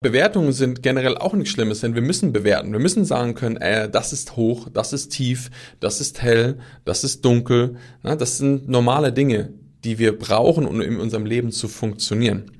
Bewertungen 0.00 0.52
sind 0.52 0.84
generell 0.84 1.18
auch 1.18 1.32
nichts 1.32 1.50
Schlimmes, 1.50 1.80
denn 1.80 1.96
wir 1.96 2.02
müssen 2.02 2.32
bewerten. 2.32 2.70
Wir 2.70 2.78
müssen 2.78 3.04
sagen 3.04 3.34
können, 3.34 3.56
äh, 3.56 3.90
das 3.90 4.12
ist 4.12 4.36
hoch, 4.36 4.68
das 4.72 4.92
ist 4.92 5.08
tief, 5.08 5.50
das 5.80 6.00
ist 6.00 6.22
hell, 6.22 6.58
das 6.84 7.02
ist 7.02 7.24
dunkel. 7.24 7.76
Ja, 8.04 8.14
das 8.14 8.38
sind 8.38 8.68
normale 8.68 9.12
Dinge, 9.12 9.52
die 9.82 9.98
wir 9.98 10.16
brauchen, 10.16 10.66
um 10.66 10.80
in 10.80 11.00
unserem 11.00 11.26
Leben 11.26 11.50
zu 11.50 11.66
funktionieren. 11.66 12.52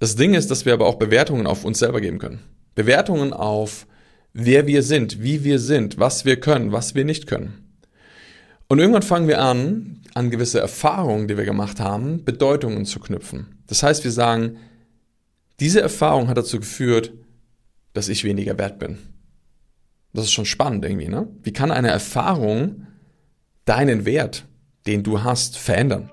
Das 0.00 0.16
Ding 0.16 0.34
ist, 0.34 0.50
dass 0.50 0.66
wir 0.66 0.72
aber 0.72 0.86
auch 0.86 0.96
Bewertungen 0.96 1.46
auf 1.46 1.64
uns 1.64 1.78
selber 1.78 2.00
geben 2.00 2.18
können. 2.18 2.40
Bewertungen 2.74 3.32
auf 3.32 3.86
wer 4.32 4.66
wir 4.66 4.82
sind, 4.82 5.22
wie 5.22 5.44
wir 5.44 5.60
sind, 5.60 6.00
was 6.00 6.24
wir 6.24 6.40
können, 6.40 6.72
was 6.72 6.96
wir 6.96 7.04
nicht 7.04 7.28
können. 7.28 7.64
Und 8.66 8.80
irgendwann 8.80 9.02
fangen 9.02 9.28
wir 9.28 9.40
an, 9.40 10.00
an 10.14 10.30
gewisse 10.30 10.58
Erfahrungen, 10.58 11.28
die 11.28 11.36
wir 11.36 11.44
gemacht 11.44 11.78
haben, 11.78 12.24
Bedeutungen 12.24 12.86
zu 12.86 12.98
knüpfen. 12.98 13.62
Das 13.68 13.84
heißt, 13.84 14.02
wir 14.02 14.10
sagen, 14.10 14.56
diese 15.60 15.80
Erfahrung 15.80 16.28
hat 16.28 16.36
dazu 16.36 16.60
geführt, 16.60 17.12
dass 17.94 18.08
ich 18.08 18.24
weniger 18.24 18.58
wert 18.58 18.78
bin. 18.78 18.98
Das 20.12 20.24
ist 20.24 20.32
schon 20.32 20.44
spannend 20.44 20.84
irgendwie, 20.84 21.08
ne? 21.08 21.28
Wie 21.42 21.52
kann 21.52 21.70
eine 21.70 21.88
Erfahrung 21.88 22.86
deinen 23.64 24.04
Wert, 24.04 24.46
den 24.86 25.02
du 25.02 25.22
hast, 25.22 25.58
verändern? 25.58 26.10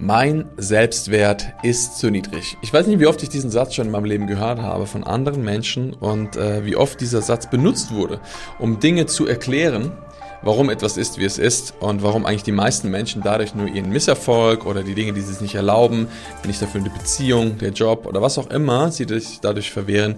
Mein 0.00 0.48
Selbstwert 0.56 1.52
ist 1.62 1.98
zu 1.98 2.08
niedrig. 2.10 2.56
Ich 2.62 2.72
weiß 2.72 2.86
nicht, 2.86 3.00
wie 3.00 3.06
oft 3.06 3.22
ich 3.22 3.28
diesen 3.28 3.50
Satz 3.50 3.74
schon 3.74 3.86
in 3.86 3.92
meinem 3.92 4.04
Leben 4.04 4.26
gehört 4.26 4.62
habe 4.62 4.86
von 4.86 5.04
anderen 5.04 5.44
Menschen 5.44 5.92
und 5.92 6.36
äh, 6.36 6.64
wie 6.64 6.76
oft 6.76 7.00
dieser 7.00 7.20
Satz 7.20 7.50
benutzt 7.50 7.92
wurde, 7.92 8.20
um 8.58 8.80
Dinge 8.80 9.06
zu 9.06 9.26
erklären, 9.26 9.92
warum 10.42 10.70
etwas 10.70 10.96
ist, 10.96 11.18
wie 11.18 11.24
es 11.24 11.38
ist 11.38 11.74
und 11.80 12.02
warum 12.02 12.26
eigentlich 12.26 12.42
die 12.42 12.52
meisten 12.52 12.90
Menschen 12.90 13.22
dadurch 13.22 13.54
nur 13.54 13.68
ihren 13.68 13.90
Misserfolg 13.90 14.66
oder 14.66 14.82
die 14.82 14.94
Dinge, 14.94 15.12
die 15.12 15.20
sie 15.20 15.32
sich 15.32 15.40
nicht 15.40 15.54
erlauben, 15.54 16.08
nicht 16.46 16.62
dafür 16.62 16.80
eine 16.80 16.90
Beziehung, 16.90 17.58
der 17.58 17.70
Job 17.70 18.06
oder 18.06 18.22
was 18.22 18.38
auch 18.38 18.50
immer 18.50 18.90
sie 18.90 19.04
sich 19.04 19.40
dadurch 19.40 19.70
verwehren, 19.70 20.16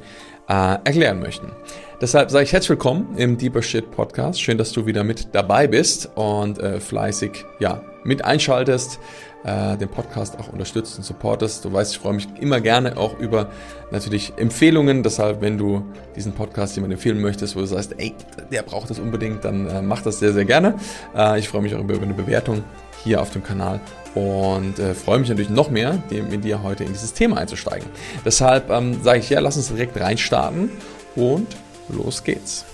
äh, 0.49 0.79
erklären 0.85 1.21
möchten. 1.21 1.53
Deshalb 2.01 2.31
sage 2.31 2.45
ich 2.45 2.53
herzlich 2.53 2.71
willkommen 2.71 3.17
im 3.17 3.37
Deeper 3.37 3.63
Shit 3.63 3.91
Podcast. 3.91 4.41
Schön, 4.41 4.59
dass 4.59 4.73
du 4.73 4.87
wieder 4.87 5.05
mit 5.05 5.29
dabei 5.33 5.67
bist 5.67 6.11
und 6.15 6.59
äh, 6.59 6.81
fleißig 6.81 7.45
ja, 7.59 7.83
mit 8.05 8.25
einschaltest 8.25 8.99
äh, 9.45 9.77
den 9.77 9.89
Podcast 9.89 10.39
auch 10.39 10.53
unterstützt 10.53 10.99
und 10.99 11.05
supportest. 11.05 11.65
Du 11.65 11.73
weißt, 11.73 11.93
ich 11.93 11.99
freue 11.99 12.15
mich 12.15 12.29
immer 12.39 12.61
gerne 12.61 12.97
auch 12.97 13.19
über 13.19 13.49
natürlich 13.91 14.33
Empfehlungen. 14.37 15.03
Deshalb, 15.03 15.41
wenn 15.41 15.59
du 15.59 15.85
diesen 16.17 16.33
Podcast 16.33 16.77
jemandem 16.77 16.97
empfehlen 16.97 17.21
möchtest, 17.21 17.57
wo 17.57 17.61
du 17.61 17.67
sagst, 17.67 17.95
ey, 17.99 18.15
der 18.51 18.63
braucht 18.63 18.91
das 18.91 18.99
unbedingt, 18.99 19.45
dann 19.45 19.67
äh, 19.69 19.83
mach 19.83 20.03
das 20.03 20.19
sehr, 20.19 20.33
sehr 20.33 20.45
gerne. 20.45 20.75
Äh, 21.17 21.39
ich 21.39 21.49
freue 21.49 21.63
mich 21.63 21.75
auch 21.75 21.81
über, 21.81 21.95
über 21.95 22.05
eine 22.05 22.15
Bewertung 22.15 22.63
hier 23.03 23.23
auf 23.23 23.31
dem 23.31 23.43
Kanal 23.43 23.81
und 24.15 24.79
äh, 24.79 24.95
freue 24.95 25.21
mich 25.21 25.29
natürlich 25.29 25.51
noch 25.51 25.71
mehr, 25.71 26.03
mit 26.11 26.45
dir 26.45 26.63
heute 26.63 26.85
in 26.85 26.93
dieses 26.93 27.15
Thema 27.15 27.39
einzusteigen. 27.39 27.89
Deshalb 28.25 28.71
ähm, 28.71 29.03
sage 29.03 29.21
ich 29.21 29.31
ja, 29.31 29.41
lass 29.41 29.57
uns 29.57 29.69
direkt 29.69 29.99
reinstarten 29.99 30.71
und 31.17 31.47
los 31.89 32.23
geht's. 32.25 32.67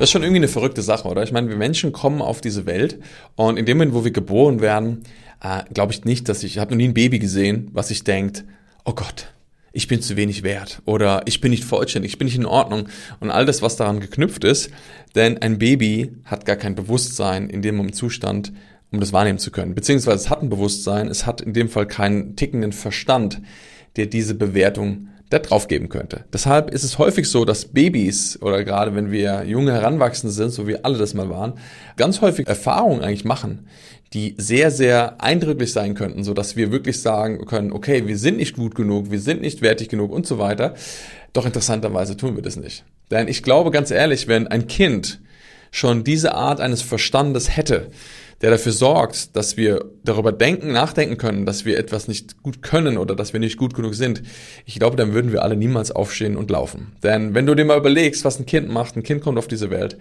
Das 0.00 0.08
ist 0.08 0.12
schon 0.12 0.22
irgendwie 0.22 0.38
eine 0.38 0.48
verrückte 0.48 0.80
Sache, 0.80 1.06
oder? 1.06 1.22
Ich 1.22 1.30
meine, 1.30 1.50
wir 1.50 1.58
Menschen 1.58 1.92
kommen 1.92 2.22
auf 2.22 2.40
diese 2.40 2.64
Welt 2.64 2.98
und 3.36 3.58
in 3.58 3.66
dem 3.66 3.76
Moment, 3.76 3.92
wo 3.92 4.02
wir 4.02 4.12
geboren 4.12 4.62
werden, 4.62 5.02
äh, 5.42 5.62
glaube 5.74 5.92
ich 5.92 6.06
nicht, 6.06 6.26
dass 6.30 6.42
ich, 6.42 6.52
ich 6.52 6.58
habe 6.58 6.70
noch 6.70 6.78
nie 6.78 6.88
ein 6.88 6.94
Baby 6.94 7.18
gesehen, 7.18 7.68
was 7.74 7.88
sich 7.88 8.02
denkt, 8.02 8.46
oh 8.86 8.94
Gott, 8.94 9.34
ich 9.74 9.88
bin 9.88 10.00
zu 10.00 10.16
wenig 10.16 10.42
wert 10.42 10.80
oder 10.86 11.20
ich 11.26 11.42
bin 11.42 11.50
nicht 11.50 11.64
vollständig, 11.64 12.12
ich 12.12 12.18
bin 12.18 12.24
nicht 12.24 12.38
in 12.38 12.46
Ordnung 12.46 12.88
und 13.20 13.30
all 13.30 13.44
das, 13.44 13.60
was 13.60 13.76
daran 13.76 14.00
geknüpft 14.00 14.42
ist. 14.44 14.70
Denn 15.14 15.36
ein 15.36 15.58
Baby 15.58 16.12
hat 16.24 16.46
gar 16.46 16.56
kein 16.56 16.74
Bewusstsein 16.74 17.50
in 17.50 17.60
dem 17.60 17.92
Zustand, 17.92 18.54
um 18.90 19.00
das 19.00 19.12
wahrnehmen 19.12 19.38
zu 19.38 19.50
können. 19.50 19.74
Beziehungsweise 19.74 20.16
es 20.16 20.30
hat 20.30 20.40
ein 20.40 20.48
Bewusstsein, 20.48 21.08
es 21.08 21.26
hat 21.26 21.42
in 21.42 21.52
dem 21.52 21.68
Fall 21.68 21.86
keinen 21.86 22.36
tickenden 22.36 22.72
Verstand, 22.72 23.42
der 23.96 24.06
diese 24.06 24.34
Bewertung 24.34 25.08
da 25.30 25.38
drauf 25.38 25.68
geben 25.68 25.88
könnte. 25.88 26.24
Deshalb 26.32 26.70
ist 26.70 26.82
es 26.82 26.98
häufig 26.98 27.28
so, 27.28 27.44
dass 27.44 27.66
Babys 27.66 28.40
oder 28.42 28.64
gerade 28.64 28.94
wenn 28.94 29.10
wir 29.10 29.44
junge 29.44 29.72
Heranwachsende 29.72 30.32
sind, 30.32 30.50
so 30.50 30.66
wie 30.66 30.84
alle 30.84 30.98
das 30.98 31.14
mal 31.14 31.30
waren, 31.30 31.54
ganz 31.96 32.20
häufig 32.20 32.48
Erfahrungen 32.48 33.02
eigentlich 33.02 33.24
machen, 33.24 33.68
die 34.12 34.34
sehr, 34.38 34.72
sehr 34.72 35.22
eindrücklich 35.22 35.72
sein 35.72 35.94
könnten, 35.94 36.24
so 36.24 36.34
dass 36.34 36.56
wir 36.56 36.72
wirklich 36.72 37.00
sagen 37.00 37.46
können, 37.46 37.72
okay, 37.72 38.08
wir 38.08 38.18
sind 38.18 38.38
nicht 38.38 38.56
gut 38.56 38.74
genug, 38.74 39.12
wir 39.12 39.20
sind 39.20 39.40
nicht 39.40 39.62
wertig 39.62 39.88
genug 39.88 40.10
und 40.10 40.26
so 40.26 40.38
weiter. 40.38 40.74
Doch 41.32 41.46
interessanterweise 41.46 42.16
tun 42.16 42.34
wir 42.34 42.42
das 42.42 42.56
nicht. 42.56 42.84
Denn 43.12 43.28
ich 43.28 43.44
glaube 43.44 43.70
ganz 43.70 43.92
ehrlich, 43.92 44.26
wenn 44.26 44.48
ein 44.48 44.66
Kind 44.66 45.20
schon 45.70 46.02
diese 46.02 46.34
Art 46.34 46.60
eines 46.60 46.82
Verstandes 46.82 47.56
hätte, 47.56 47.90
der 48.40 48.50
dafür 48.50 48.72
sorgt, 48.72 49.36
dass 49.36 49.56
wir 49.56 49.84
darüber 50.02 50.32
denken, 50.32 50.72
nachdenken 50.72 51.18
können, 51.18 51.44
dass 51.44 51.64
wir 51.64 51.78
etwas 51.78 52.08
nicht 52.08 52.42
gut 52.42 52.62
können 52.62 52.96
oder 52.96 53.14
dass 53.14 53.32
wir 53.32 53.40
nicht 53.40 53.58
gut 53.58 53.74
genug 53.74 53.94
sind, 53.94 54.22
ich 54.64 54.78
glaube, 54.78 54.96
dann 54.96 55.12
würden 55.12 55.32
wir 55.32 55.42
alle 55.42 55.56
niemals 55.56 55.90
aufstehen 55.90 56.36
und 56.36 56.50
laufen. 56.50 56.92
Denn 57.02 57.34
wenn 57.34 57.46
du 57.46 57.54
dir 57.54 57.64
mal 57.64 57.78
überlegst, 57.78 58.24
was 58.24 58.38
ein 58.38 58.46
Kind 58.46 58.70
macht, 58.70 58.96
ein 58.96 59.02
Kind 59.02 59.20
kommt 59.20 59.38
auf 59.38 59.48
diese 59.48 59.70
Welt 59.70 59.98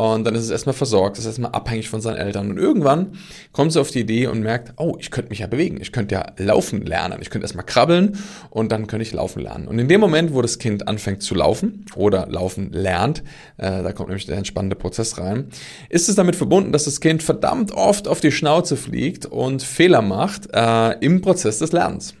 und 0.00 0.24
dann 0.24 0.34
ist 0.34 0.44
es 0.44 0.50
erstmal 0.50 0.72
versorgt, 0.72 1.18
ist 1.18 1.26
erstmal 1.26 1.50
abhängig 1.50 1.90
von 1.90 2.00
seinen 2.00 2.16
Eltern. 2.16 2.50
Und 2.50 2.56
irgendwann 2.56 3.18
kommt 3.52 3.74
sie 3.74 3.80
auf 3.82 3.90
die 3.90 4.00
Idee 4.00 4.28
und 4.28 4.40
merkt, 4.40 4.72
oh, 4.78 4.96
ich 4.98 5.10
könnte 5.10 5.28
mich 5.28 5.40
ja 5.40 5.46
bewegen. 5.46 5.78
Ich 5.78 5.92
könnte 5.92 6.14
ja 6.14 6.24
laufen 6.38 6.86
lernen. 6.86 7.18
Ich 7.20 7.28
könnte 7.28 7.44
erstmal 7.44 7.66
krabbeln 7.66 8.16
und 8.48 8.72
dann 8.72 8.86
könnte 8.86 9.02
ich 9.02 9.12
laufen 9.12 9.42
lernen. 9.42 9.68
Und 9.68 9.78
in 9.78 9.88
dem 9.88 10.00
Moment, 10.00 10.32
wo 10.32 10.40
das 10.40 10.58
Kind 10.58 10.88
anfängt 10.88 11.22
zu 11.22 11.34
laufen 11.34 11.84
oder 11.96 12.26
laufen 12.30 12.72
lernt, 12.72 13.22
äh, 13.58 13.82
da 13.82 13.92
kommt 13.92 14.08
nämlich 14.08 14.24
der 14.24 14.38
entspannende 14.38 14.74
Prozess 14.74 15.18
rein, 15.18 15.48
ist 15.90 16.08
es 16.08 16.14
damit 16.14 16.34
verbunden, 16.34 16.72
dass 16.72 16.84
das 16.84 17.02
Kind 17.02 17.22
verdammt 17.22 17.70
oft 17.72 18.08
auf 18.08 18.20
die 18.20 18.32
Schnauze 18.32 18.78
fliegt 18.78 19.26
und 19.26 19.62
Fehler 19.62 20.00
macht 20.00 20.48
äh, 20.54 20.92
im 21.00 21.20
Prozess 21.20 21.58
des 21.58 21.72
Lernens. 21.72 22.14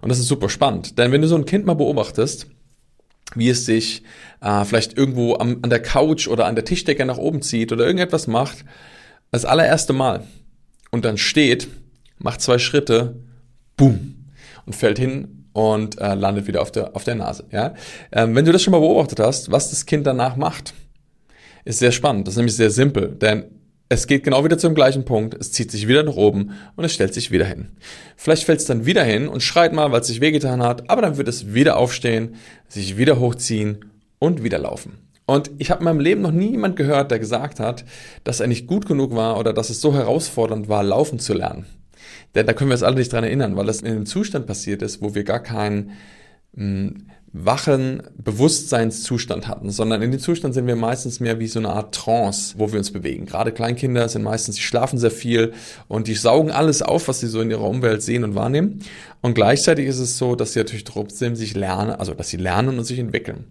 Und 0.00 0.08
das 0.08 0.18
ist 0.18 0.28
super 0.28 0.48
spannend. 0.48 0.96
Denn 0.96 1.12
wenn 1.12 1.20
du 1.20 1.28
so 1.28 1.36
ein 1.36 1.44
Kind 1.44 1.66
mal 1.66 1.74
beobachtest, 1.74 2.46
wie 3.34 3.48
es 3.48 3.66
sich 3.66 4.02
äh, 4.40 4.64
vielleicht 4.64 4.96
irgendwo 4.96 5.34
am, 5.34 5.58
an 5.62 5.70
der 5.70 5.82
Couch 5.82 6.28
oder 6.28 6.46
an 6.46 6.54
der 6.54 6.64
Tischdecke 6.64 7.04
nach 7.04 7.18
oben 7.18 7.42
zieht 7.42 7.72
oder 7.72 7.84
irgendetwas 7.84 8.26
macht, 8.26 8.64
das 9.30 9.44
allererste 9.44 9.92
Mal 9.92 10.24
und 10.90 11.04
dann 11.04 11.18
steht, 11.18 11.68
macht 12.18 12.40
zwei 12.40 12.58
Schritte, 12.58 13.16
boom, 13.76 14.26
und 14.64 14.74
fällt 14.74 14.98
hin 14.98 15.46
und 15.52 15.98
äh, 16.00 16.14
landet 16.14 16.46
wieder 16.46 16.62
auf 16.62 16.70
der, 16.70 16.94
auf 16.94 17.04
der 17.04 17.14
Nase. 17.14 17.44
Ja? 17.50 17.74
Ähm, 18.12 18.34
wenn 18.34 18.44
du 18.44 18.52
das 18.52 18.62
schon 18.62 18.72
mal 18.72 18.80
beobachtet 18.80 19.20
hast, 19.20 19.50
was 19.50 19.70
das 19.70 19.86
Kind 19.86 20.06
danach 20.06 20.36
macht, 20.36 20.74
ist 21.64 21.78
sehr 21.80 21.92
spannend. 21.92 22.26
Das 22.26 22.34
ist 22.34 22.38
nämlich 22.38 22.56
sehr 22.56 22.70
simpel, 22.70 23.08
denn 23.08 23.44
es 23.88 24.06
geht 24.06 24.24
genau 24.24 24.44
wieder 24.44 24.58
zum 24.58 24.74
gleichen 24.74 25.04
Punkt, 25.04 25.34
es 25.38 25.52
zieht 25.52 25.70
sich 25.70 25.86
wieder 25.86 26.02
nach 26.02 26.16
oben 26.16 26.52
und 26.74 26.84
es 26.84 26.92
stellt 26.92 27.14
sich 27.14 27.30
wieder 27.30 27.44
hin. 27.44 27.68
Vielleicht 28.16 28.44
fällt 28.44 28.60
es 28.60 28.66
dann 28.66 28.86
wieder 28.86 29.04
hin 29.04 29.28
und 29.28 29.42
schreit 29.42 29.72
mal, 29.72 29.92
weil 29.92 30.00
es 30.00 30.08
sich 30.08 30.20
wehgetan 30.20 30.62
hat, 30.62 30.90
aber 30.90 31.02
dann 31.02 31.16
wird 31.16 31.28
es 31.28 31.54
wieder 31.54 31.76
aufstehen, 31.76 32.34
sich 32.68 32.96
wieder 32.96 33.20
hochziehen 33.20 33.84
und 34.18 34.42
wieder 34.42 34.58
laufen. 34.58 34.98
Und 35.26 35.50
ich 35.58 35.70
habe 35.70 35.80
in 35.80 35.84
meinem 35.84 36.00
Leben 36.00 36.22
noch 36.22 36.32
nie 36.32 36.52
jemand 36.52 36.76
gehört, 36.76 37.10
der 37.10 37.18
gesagt 37.18 37.60
hat, 37.60 37.84
dass 38.24 38.40
er 38.40 38.46
nicht 38.46 38.66
gut 38.66 38.86
genug 38.86 39.14
war 39.14 39.38
oder 39.38 39.52
dass 39.52 39.70
es 39.70 39.80
so 39.80 39.94
herausfordernd 39.94 40.68
war, 40.68 40.82
laufen 40.82 41.18
zu 41.18 41.34
lernen. 41.34 41.66
Denn 42.34 42.46
da 42.46 42.52
können 42.52 42.70
wir 42.70 42.74
uns 42.74 42.82
alle 42.82 42.96
nicht 42.96 43.12
dran 43.12 43.24
erinnern, 43.24 43.56
weil 43.56 43.66
das 43.66 43.80
in 43.80 43.88
einem 43.88 44.06
Zustand 44.06 44.46
passiert 44.46 44.82
ist, 44.82 45.02
wo 45.02 45.14
wir 45.14 45.24
gar 45.24 45.40
keinen 45.40 45.92
hm, 46.54 47.08
wachen 47.44 48.02
Bewusstseinszustand 48.16 49.46
hatten, 49.46 49.70
sondern 49.70 50.00
in 50.02 50.10
dem 50.10 50.20
Zustand 50.20 50.54
sind 50.54 50.66
wir 50.66 50.76
meistens 50.76 51.20
mehr 51.20 51.38
wie 51.38 51.48
so 51.48 51.58
eine 51.58 51.70
Art 51.70 51.94
Trance, 51.94 52.54
wo 52.56 52.72
wir 52.72 52.78
uns 52.78 52.90
bewegen. 52.90 53.26
Gerade 53.26 53.52
Kleinkinder 53.52 54.08
sind 54.08 54.22
meistens, 54.22 54.56
die 54.56 54.62
schlafen 54.62 54.98
sehr 54.98 55.10
viel 55.10 55.52
und 55.88 56.08
die 56.08 56.14
saugen 56.14 56.50
alles 56.50 56.82
auf, 56.82 57.08
was 57.08 57.20
sie 57.20 57.26
so 57.26 57.40
in 57.40 57.50
ihrer 57.50 57.68
Umwelt 57.68 58.02
sehen 58.02 58.24
und 58.24 58.34
wahrnehmen. 58.34 58.80
Und 59.20 59.34
gleichzeitig 59.34 59.86
ist 59.86 59.98
es 59.98 60.16
so, 60.18 60.34
dass 60.34 60.54
sie 60.54 60.60
natürlich 60.60 60.84
trotzdem 60.84 61.36
sich 61.36 61.54
lernen, 61.54 61.90
also 61.90 62.14
dass 62.14 62.30
sie 62.30 62.38
lernen 62.38 62.78
und 62.78 62.84
sich 62.84 62.98
entwickeln. 62.98 63.44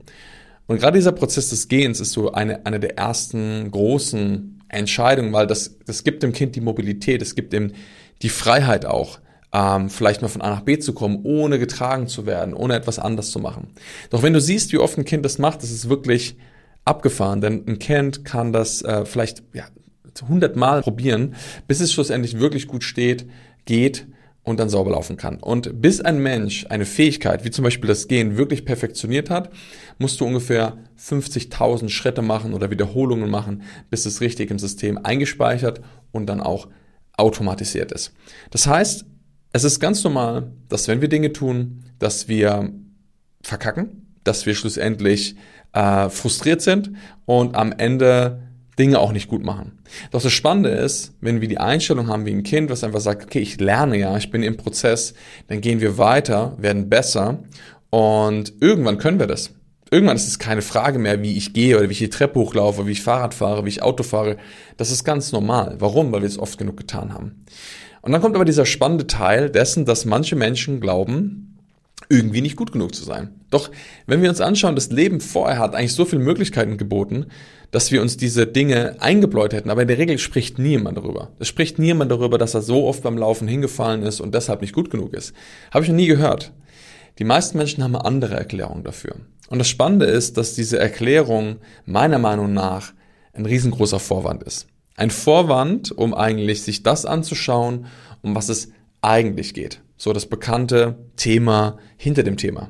Und 0.67 0.79
gerade 0.79 0.97
dieser 0.97 1.11
Prozess 1.11 1.49
des 1.49 1.67
Gehens 1.67 1.99
ist 1.99 2.13
so 2.13 2.31
eine, 2.31 2.65
eine 2.65 2.79
der 2.79 2.97
ersten 2.97 3.69
großen 3.69 4.63
Entscheidungen, 4.69 5.31
weil 5.31 5.47
das, 5.47 5.75
das 5.85 6.03
gibt 6.03 6.23
dem 6.23 6.33
Kind 6.33 6.55
die 6.55 6.61
Mobilität, 6.61 7.21
es 7.21 7.35
gibt 7.35 7.53
ihm 7.53 7.73
die 8.21 8.29
Freiheit 8.29 8.85
auch 8.85 9.19
ähm, 9.55 9.89
vielleicht 9.89 10.21
mal 10.21 10.27
von 10.27 10.41
A 10.41 10.49
nach 10.49 10.61
B 10.61 10.77
zu 10.79 10.93
kommen, 10.93 11.21
ohne 11.23 11.59
getragen 11.59 12.07
zu 12.07 12.25
werden, 12.25 12.53
ohne 12.53 12.75
etwas 12.75 12.99
anders 12.99 13.31
zu 13.31 13.39
machen. 13.39 13.67
Doch 14.09 14.21
wenn 14.21 14.33
du 14.33 14.41
siehst, 14.41 14.73
wie 14.73 14.79
oft 14.79 14.97
ein 14.97 15.05
Kind 15.05 15.23
das 15.23 15.37
macht, 15.37 15.63
das 15.63 15.71
ist 15.71 15.87
wirklich 15.87 16.35
abgefahren, 16.83 17.39
denn 17.39 17.63
ein 17.65 17.79
Kind 17.79 18.25
kann 18.25 18.51
das 18.51 18.81
äh, 18.81 19.05
vielleicht 19.05 19.43
ja, 19.53 19.63
100 20.21 20.57
Mal 20.57 20.81
probieren, 20.81 21.35
bis 21.67 21.79
es 21.79 21.93
schlussendlich 21.93 22.39
wirklich 22.39 22.67
gut 22.67 22.83
steht, 22.83 23.27
geht 23.63 24.07
und 24.43 24.59
dann 24.59 24.69
sauber 24.69 24.91
laufen 24.91 25.15
kann. 25.15 25.37
Und 25.37 25.81
bis 25.81 26.01
ein 26.01 26.19
Mensch 26.19 26.67
eine 26.69 26.85
Fähigkeit, 26.85 27.45
wie 27.45 27.51
zum 27.51 27.63
Beispiel 27.63 27.87
das 27.87 28.07
Gehen, 28.09 28.37
wirklich 28.37 28.65
perfektioniert 28.65 29.29
hat, 29.29 29.51
musst 29.99 30.19
du 30.19 30.25
ungefähr 30.25 30.77
50.000 30.99 31.89
Schritte 31.89 32.21
machen 32.21 32.53
oder 32.53 32.69
Wiederholungen 32.71 33.29
machen, 33.29 33.63
bis 33.89 34.05
es 34.05 34.19
richtig 34.19 34.51
im 34.51 34.59
System 34.59 34.99
eingespeichert 35.01 35.81
und 36.11 36.27
dann 36.27 36.41
auch 36.41 36.67
automatisiert 37.17 37.93
ist. 37.93 38.13
Das 38.51 38.67
heißt, 38.67 39.05
Es 39.55 39.63
ist 39.63 39.79
ganz 39.79 40.03
normal, 40.03 40.51
dass 40.67 40.89
wenn 40.89 40.99
wir 40.99 41.07
Dinge 41.07 41.31
tun, 41.31 41.85
dass 41.97 42.27
wir 42.27 42.73
verkacken, 43.41 44.05
dass 44.25 44.45
wir 44.45 44.53
schlussendlich 44.53 45.37
äh, 45.71 46.09
frustriert 46.09 46.61
sind 46.61 46.91
und 47.23 47.55
am 47.55 47.71
Ende 47.71 48.49
Dinge 48.77 48.99
auch 48.99 49.13
nicht 49.13 49.29
gut 49.29 49.45
machen. 49.45 49.79
Doch 50.11 50.21
das 50.21 50.33
Spannende 50.33 50.71
ist, 50.71 51.13
wenn 51.21 51.39
wir 51.39 51.47
die 51.47 51.57
Einstellung 51.57 52.09
haben 52.09 52.25
wie 52.25 52.33
ein 52.33 52.43
Kind, 52.43 52.69
was 52.69 52.83
einfach 52.83 52.99
sagt, 52.99 53.23
okay, 53.23 53.39
ich 53.39 53.57
lerne 53.61 53.97
ja, 53.97 54.17
ich 54.17 54.29
bin 54.29 54.43
im 54.43 54.57
Prozess, 54.57 55.13
dann 55.47 55.61
gehen 55.61 55.79
wir 55.79 55.97
weiter, 55.97 56.57
werden 56.57 56.89
besser 56.89 57.45
und 57.91 58.51
irgendwann 58.59 58.97
können 58.97 59.21
wir 59.21 59.27
das. 59.27 59.51
Irgendwann 59.89 60.17
ist 60.17 60.27
es 60.27 60.37
keine 60.37 60.63
Frage 60.63 60.99
mehr, 60.99 61.21
wie 61.21 61.37
ich 61.37 61.53
gehe 61.53 61.77
oder 61.77 61.87
wie 61.87 61.93
ich 61.93 61.99
die 61.99 62.09
Treppe 62.09 62.41
hochlaufe, 62.41 62.87
wie 62.87 62.91
ich 62.91 63.01
Fahrrad 63.01 63.33
fahre, 63.33 63.63
wie 63.63 63.69
ich 63.69 63.81
Auto 63.81 64.03
fahre. 64.03 64.35
Das 64.75 64.91
ist 64.91 65.05
ganz 65.05 65.31
normal. 65.31 65.77
Warum? 65.79 66.11
Weil 66.11 66.23
wir 66.23 66.27
es 66.27 66.39
oft 66.39 66.57
genug 66.57 66.75
getan 66.75 67.13
haben. 67.13 67.45
Und 68.05 68.11
dann 68.11 68.21
kommt 68.21 68.35
aber 68.35 68.45
dieser 68.45 68.67
spannende 68.67 69.07
Teil 69.07 69.49
dessen, 69.49 69.83
dass 69.83 70.05
manche 70.05 70.35
Menschen 70.35 70.79
glauben, 70.79 71.57
irgendwie 72.07 72.41
nicht 72.41 72.55
gut 72.55 72.71
genug 72.71 72.93
zu 72.93 73.03
sein. 73.03 73.33
Doch 73.49 73.71
wenn 74.05 74.21
wir 74.21 74.29
uns 74.29 74.41
anschauen, 74.41 74.75
das 74.75 74.91
Leben 74.91 75.19
vorher 75.19 75.57
hat 75.57 75.73
eigentlich 75.73 75.95
so 75.95 76.05
viele 76.05 76.21
Möglichkeiten 76.21 76.77
geboten, 76.77 77.25
dass 77.71 77.91
wir 77.91 78.03
uns 78.03 78.15
diese 78.15 78.45
Dinge 78.45 78.97
eingebläut 78.99 79.53
hätten. 79.53 79.71
Aber 79.71 79.81
in 79.81 79.87
der 79.87 79.97
Regel 79.97 80.19
spricht 80.19 80.59
niemand 80.59 80.99
darüber. 80.99 81.31
Es 81.39 81.47
spricht 81.47 81.79
niemand 81.79 82.11
darüber, 82.11 82.37
dass 82.37 82.53
er 82.53 82.61
so 82.61 82.85
oft 82.85 83.01
beim 83.01 83.17
Laufen 83.17 83.47
hingefallen 83.47 84.03
ist 84.03 84.21
und 84.21 84.35
deshalb 84.35 84.61
nicht 84.61 84.73
gut 84.73 84.91
genug 84.91 85.15
ist. 85.15 85.33
Habe 85.71 85.83
ich 85.83 85.89
noch 85.89 85.95
nie 85.95 86.05
gehört. 86.05 86.53
Die 87.17 87.23
meisten 87.23 87.57
Menschen 87.57 87.83
haben 87.83 87.95
eine 87.95 88.05
andere 88.05 88.35
Erklärung 88.35 88.83
dafür. 88.83 89.15
Und 89.49 89.57
das 89.57 89.67
Spannende 89.67 90.05
ist, 90.05 90.37
dass 90.37 90.53
diese 90.53 90.77
Erklärung 90.77 91.55
meiner 91.87 92.19
Meinung 92.19 92.53
nach 92.53 92.93
ein 93.33 93.47
riesengroßer 93.47 93.99
Vorwand 93.99 94.43
ist. 94.43 94.67
Ein 94.95 95.11
Vorwand, 95.11 95.91
um 95.91 96.13
eigentlich 96.13 96.63
sich 96.63 96.83
das 96.83 97.05
anzuschauen, 97.05 97.87
um 98.21 98.35
was 98.35 98.49
es 98.49 98.69
eigentlich 99.01 99.53
geht. 99.53 99.81
So 99.97 100.13
das 100.13 100.25
bekannte 100.25 100.97
Thema 101.15 101.77
hinter 101.97 102.23
dem 102.23 102.37
Thema. 102.37 102.69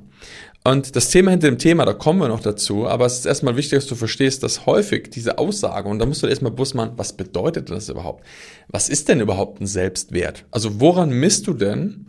Und 0.64 0.96
das 0.96 1.10
Thema 1.10 1.30
hinter 1.30 1.48
dem 1.48 1.60
Thema, 1.60 1.86
da 1.86 1.94
kommen 1.94 2.20
wir 2.20 2.28
noch 2.28 2.40
dazu, 2.40 2.88
aber 2.88 3.06
es 3.06 3.20
ist 3.20 3.26
erstmal 3.28 3.56
wichtig, 3.56 3.78
dass 3.78 3.86
du 3.86 3.94
verstehst, 3.94 4.42
dass 4.42 4.66
häufig 4.66 5.12
diese 5.12 5.38
Aussage, 5.38 5.88
und 5.88 6.00
da 6.00 6.08
musst 6.08 6.24
du 6.24 6.28
erstmal 6.28 6.52
bewusst 6.52 6.74
machen, 6.74 6.94
was 6.96 7.14
bedeutet 7.14 7.70
das 7.70 7.88
überhaupt? 7.88 8.26
Was 8.70 8.90
ist 8.90 9.08
denn 9.08 9.22
überhaupt 9.22 9.62
ein 9.62 9.68
Selbstwert? 9.68 10.46
Also 10.50 10.80
woran 10.80 11.12
misst 11.12 11.46
du 11.46 11.54
denn, 11.54 12.08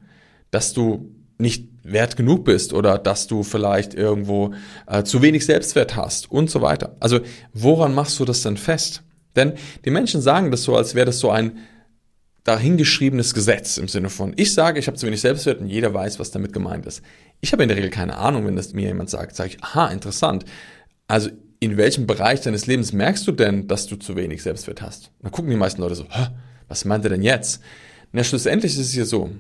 dass 0.51 0.73
du 0.73 1.13
nicht 1.39 1.69
wert 1.83 2.17
genug 2.17 2.45
bist 2.45 2.73
oder 2.73 2.99
dass 2.99 3.27
du 3.27 3.43
vielleicht 3.43 3.95
irgendwo 3.95 4.55
äh, 4.87 5.03
zu 5.05 5.23
wenig 5.23 5.45
Selbstwert 5.45 5.97
hast 5.97 6.31
und 6.31 6.51
so 6.51 6.63
weiter. 6.63 6.97
Also 6.99 7.21
woran 7.53 7.95
machst 7.95 8.19
du 8.19 8.25
das 8.25 8.43
denn 8.43 8.57
fest? 8.57 9.03
Denn 9.37 9.53
die 9.85 9.91
Menschen 9.91 10.21
sagen 10.21 10.51
das 10.51 10.65
so, 10.65 10.77
als 10.77 10.95
wäre 10.95 11.07
das 11.07 11.19
so 11.19 11.31
ein 11.31 11.59
dahingeschriebenes 12.45 13.35
Gesetz 13.35 13.77
im 13.77 13.89
Sinne 13.89 14.09
von, 14.09 14.33
ich 14.37 14.55
sage, 14.55 14.79
ich 14.79 14.87
habe 14.87 14.97
zu 14.97 15.07
wenig 15.07 15.21
Selbstwert 15.21 15.61
und 15.61 15.69
jeder 15.69 15.93
weiß, 15.93 16.19
was 16.19 16.31
damit 16.31 16.53
gemeint 16.53 16.87
ist. 16.87 17.03
Ich 17.41 17.53
habe 17.53 17.63
in 17.63 17.69
der 17.69 17.77
Regel 17.77 17.91
keine 17.91 18.17
Ahnung, 18.17 18.47
wenn 18.47 18.57
das 18.57 18.73
mir 18.73 18.87
jemand 18.87 19.11
sagt, 19.11 19.37
sage 19.37 19.51
ich, 19.51 19.63
aha, 19.63 19.89
interessant. 19.89 20.45
Also 21.09 21.31
in 21.59 21.77
welchem 21.77 22.07
Bereich 22.07 22.41
deines 22.43 22.67
Lebens 22.67 22.93
merkst 22.93 23.27
du 23.27 23.33
denn, 23.33 23.67
dass 23.67 23.87
du 23.87 23.97
zu 23.97 24.17
wenig 24.17 24.43
Selbstwert 24.43 24.81
hast? 24.81 25.11
Dann 25.23 25.33
gucken 25.33 25.51
die 25.51 25.57
meisten 25.57 25.81
Leute 25.81 25.97
so, 25.97 26.05
Hä, 26.09 26.29
was 26.69 26.85
meint 26.85 27.05
er 27.05 27.11
denn 27.11 27.23
jetzt? 27.23 27.61
Na, 28.13 28.23
schlussendlich 28.23 28.73
ist 28.73 28.79
es 28.79 28.93
hier 28.93 29.07
so, 29.07 29.31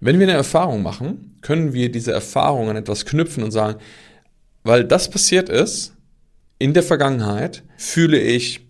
wenn 0.00 0.18
wir 0.18 0.26
eine 0.26 0.36
Erfahrung 0.36 0.82
machen, 0.82 1.36
können 1.42 1.72
wir 1.72 1.90
diese 1.90 2.12
Erfahrung 2.12 2.70
an 2.70 2.76
etwas 2.76 3.04
knüpfen 3.04 3.44
und 3.44 3.50
sagen, 3.50 3.78
weil 4.62 4.84
das 4.84 5.10
passiert 5.10 5.48
ist, 5.48 5.94
in 6.58 6.72
der 6.72 6.82
Vergangenheit 6.82 7.62
fühle 7.76 8.18
ich 8.18 8.63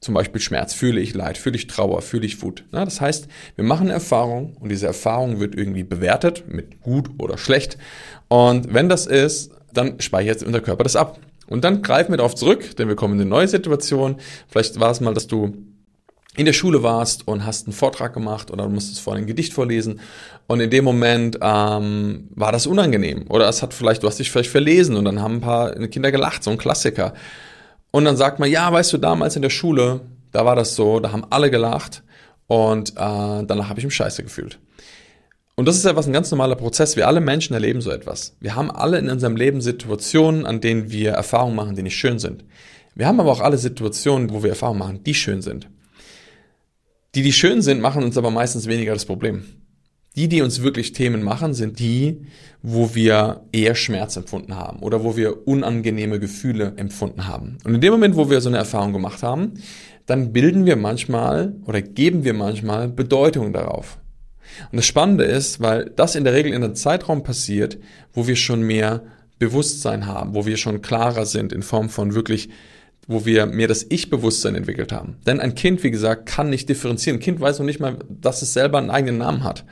zum 0.00 0.14
Beispiel 0.14 0.40
Schmerz, 0.40 0.74
fühle 0.74 1.00
ich 1.00 1.14
Leid, 1.14 1.38
fühle 1.38 1.56
ich 1.56 1.66
Trauer, 1.66 2.02
fühle 2.02 2.26
ich 2.26 2.40
Wut. 2.42 2.64
Ja, 2.72 2.84
das 2.84 3.00
heißt, 3.00 3.28
wir 3.56 3.64
machen 3.64 3.90
Erfahrung 3.90 4.56
und 4.60 4.68
diese 4.68 4.86
Erfahrung 4.86 5.40
wird 5.40 5.54
irgendwie 5.54 5.82
bewertet 5.82 6.44
mit 6.48 6.80
gut 6.82 7.10
oder 7.18 7.38
schlecht. 7.38 7.78
Und 8.28 8.72
wenn 8.72 8.88
das 8.88 9.06
ist, 9.06 9.50
dann 9.72 10.00
speichert 10.00 10.42
unser 10.42 10.60
Körper 10.60 10.84
das 10.84 10.96
ab. 10.96 11.18
Und 11.48 11.64
dann 11.64 11.82
greifen 11.82 12.12
wir 12.12 12.18
darauf 12.18 12.34
zurück, 12.34 12.76
denn 12.76 12.88
wir 12.88 12.96
kommen 12.96 13.14
in 13.14 13.22
eine 13.22 13.30
neue 13.30 13.48
Situation. 13.48 14.16
Vielleicht 14.48 14.78
war 14.78 14.90
es 14.90 15.00
mal, 15.00 15.14
dass 15.14 15.26
du 15.26 15.54
in 16.36 16.46
der 16.46 16.52
Schule 16.52 16.84
warst 16.84 17.26
und 17.26 17.44
hast 17.44 17.66
einen 17.66 17.72
Vortrag 17.72 18.14
gemacht 18.14 18.52
oder 18.52 18.64
du 18.64 18.70
musstest 18.70 19.00
vorhin 19.00 19.24
ein 19.24 19.26
Gedicht 19.26 19.52
vorlesen 19.52 19.98
und 20.46 20.60
in 20.60 20.70
dem 20.70 20.84
Moment 20.84 21.38
ähm, 21.42 22.28
war 22.30 22.52
das 22.52 22.68
unangenehm 22.68 23.24
oder 23.28 23.48
es 23.48 23.60
hat 23.60 23.74
vielleicht, 23.74 24.04
du 24.04 24.06
hast 24.06 24.20
dich 24.20 24.30
vielleicht 24.30 24.50
verlesen 24.50 24.96
und 24.96 25.04
dann 25.04 25.20
haben 25.20 25.36
ein 25.36 25.40
paar 25.40 25.72
Kinder 25.88 26.12
gelacht, 26.12 26.44
so 26.44 26.50
ein 26.50 26.58
Klassiker. 26.58 27.12
Und 27.90 28.04
dann 28.04 28.16
sagt 28.16 28.38
man, 28.38 28.50
ja, 28.50 28.72
weißt 28.72 28.92
du, 28.92 28.98
damals 28.98 29.36
in 29.36 29.42
der 29.42 29.50
Schule, 29.50 30.00
da 30.32 30.44
war 30.44 30.56
das 30.56 30.74
so, 30.74 31.00
da 31.00 31.12
haben 31.12 31.24
alle 31.30 31.50
gelacht 31.50 32.02
und 32.46 32.90
äh, 32.90 32.94
danach 32.96 33.68
habe 33.68 33.78
ich 33.80 33.84
mich 33.84 33.94
scheiße 33.94 34.22
gefühlt. 34.22 34.58
Und 35.56 35.66
das 35.66 35.76
ist 35.76 35.84
etwas 35.86 36.06
ein 36.06 36.12
ganz 36.12 36.30
normaler 36.30 36.54
Prozess. 36.54 36.94
Wir 36.94 37.08
alle 37.08 37.20
Menschen 37.20 37.52
erleben 37.52 37.80
so 37.80 37.90
etwas. 37.90 38.36
Wir 38.38 38.54
haben 38.54 38.70
alle 38.70 38.98
in 38.98 39.10
unserem 39.10 39.34
Leben 39.34 39.60
Situationen, 39.60 40.46
an 40.46 40.60
denen 40.60 40.92
wir 40.92 41.10
Erfahrungen 41.10 41.56
machen, 41.56 41.74
die 41.74 41.82
nicht 41.82 41.96
schön 41.96 42.20
sind. 42.20 42.44
Wir 42.94 43.08
haben 43.08 43.18
aber 43.18 43.32
auch 43.32 43.40
alle 43.40 43.58
Situationen, 43.58 44.30
wo 44.30 44.42
wir 44.42 44.50
Erfahrungen 44.50 44.78
machen, 44.78 45.02
die 45.02 45.14
schön 45.14 45.42
sind. 45.42 45.68
Die, 47.14 47.22
die 47.22 47.32
schön 47.32 47.62
sind, 47.62 47.80
machen 47.80 48.04
uns 48.04 48.16
aber 48.16 48.30
meistens 48.30 48.66
weniger 48.66 48.92
das 48.92 49.04
Problem. 49.04 49.44
Die, 50.18 50.26
die 50.26 50.42
uns 50.42 50.64
wirklich 50.64 50.90
Themen 50.90 51.22
machen, 51.22 51.54
sind 51.54 51.78
die, 51.78 52.26
wo 52.60 52.92
wir 52.96 53.42
eher 53.52 53.76
Schmerz 53.76 54.16
empfunden 54.16 54.56
haben 54.56 54.80
oder 54.80 55.04
wo 55.04 55.16
wir 55.16 55.46
unangenehme 55.46 56.18
Gefühle 56.18 56.72
empfunden 56.74 57.28
haben. 57.28 57.58
Und 57.62 57.76
in 57.76 57.80
dem 57.80 57.92
Moment, 57.92 58.16
wo 58.16 58.28
wir 58.28 58.40
so 58.40 58.48
eine 58.48 58.58
Erfahrung 58.58 58.92
gemacht 58.92 59.22
haben, 59.22 59.54
dann 60.06 60.32
bilden 60.32 60.66
wir 60.66 60.74
manchmal 60.74 61.54
oder 61.66 61.82
geben 61.82 62.24
wir 62.24 62.34
manchmal 62.34 62.88
Bedeutung 62.88 63.52
darauf. 63.52 63.98
Und 64.72 64.78
das 64.78 64.86
Spannende 64.86 65.22
ist, 65.22 65.60
weil 65.60 65.88
das 65.94 66.16
in 66.16 66.24
der 66.24 66.32
Regel 66.32 66.52
in 66.52 66.64
einem 66.64 66.74
Zeitraum 66.74 67.22
passiert, 67.22 67.78
wo 68.12 68.26
wir 68.26 68.34
schon 68.34 68.62
mehr 68.62 69.04
Bewusstsein 69.38 70.06
haben, 70.06 70.34
wo 70.34 70.46
wir 70.46 70.56
schon 70.56 70.82
klarer 70.82 71.26
sind 71.26 71.52
in 71.52 71.62
Form 71.62 71.90
von 71.90 72.16
wirklich 72.16 72.48
wo 73.06 73.24
wir 73.24 73.46
mehr 73.46 73.68
das 73.68 73.86
Ich-Bewusstsein 73.88 74.56
entwickelt 74.56 74.90
haben. 74.90 75.16
Denn 75.26 75.40
ein 75.40 75.54
Kind, 75.54 75.82
wie 75.84 75.92
gesagt, 75.92 76.26
kann 76.26 76.50
nicht 76.50 76.68
differenzieren. 76.68 77.18
Ein 77.18 77.22
Kind 77.22 77.40
weiß 77.40 77.58
noch 77.60 77.66
nicht 77.66 77.80
mal, 77.80 77.96
dass 78.08 78.42
es 78.42 78.52
selber 78.52 78.78
einen 78.78 78.90
eigenen 78.90 79.18
Namen 79.18 79.44
hat. 79.44 79.64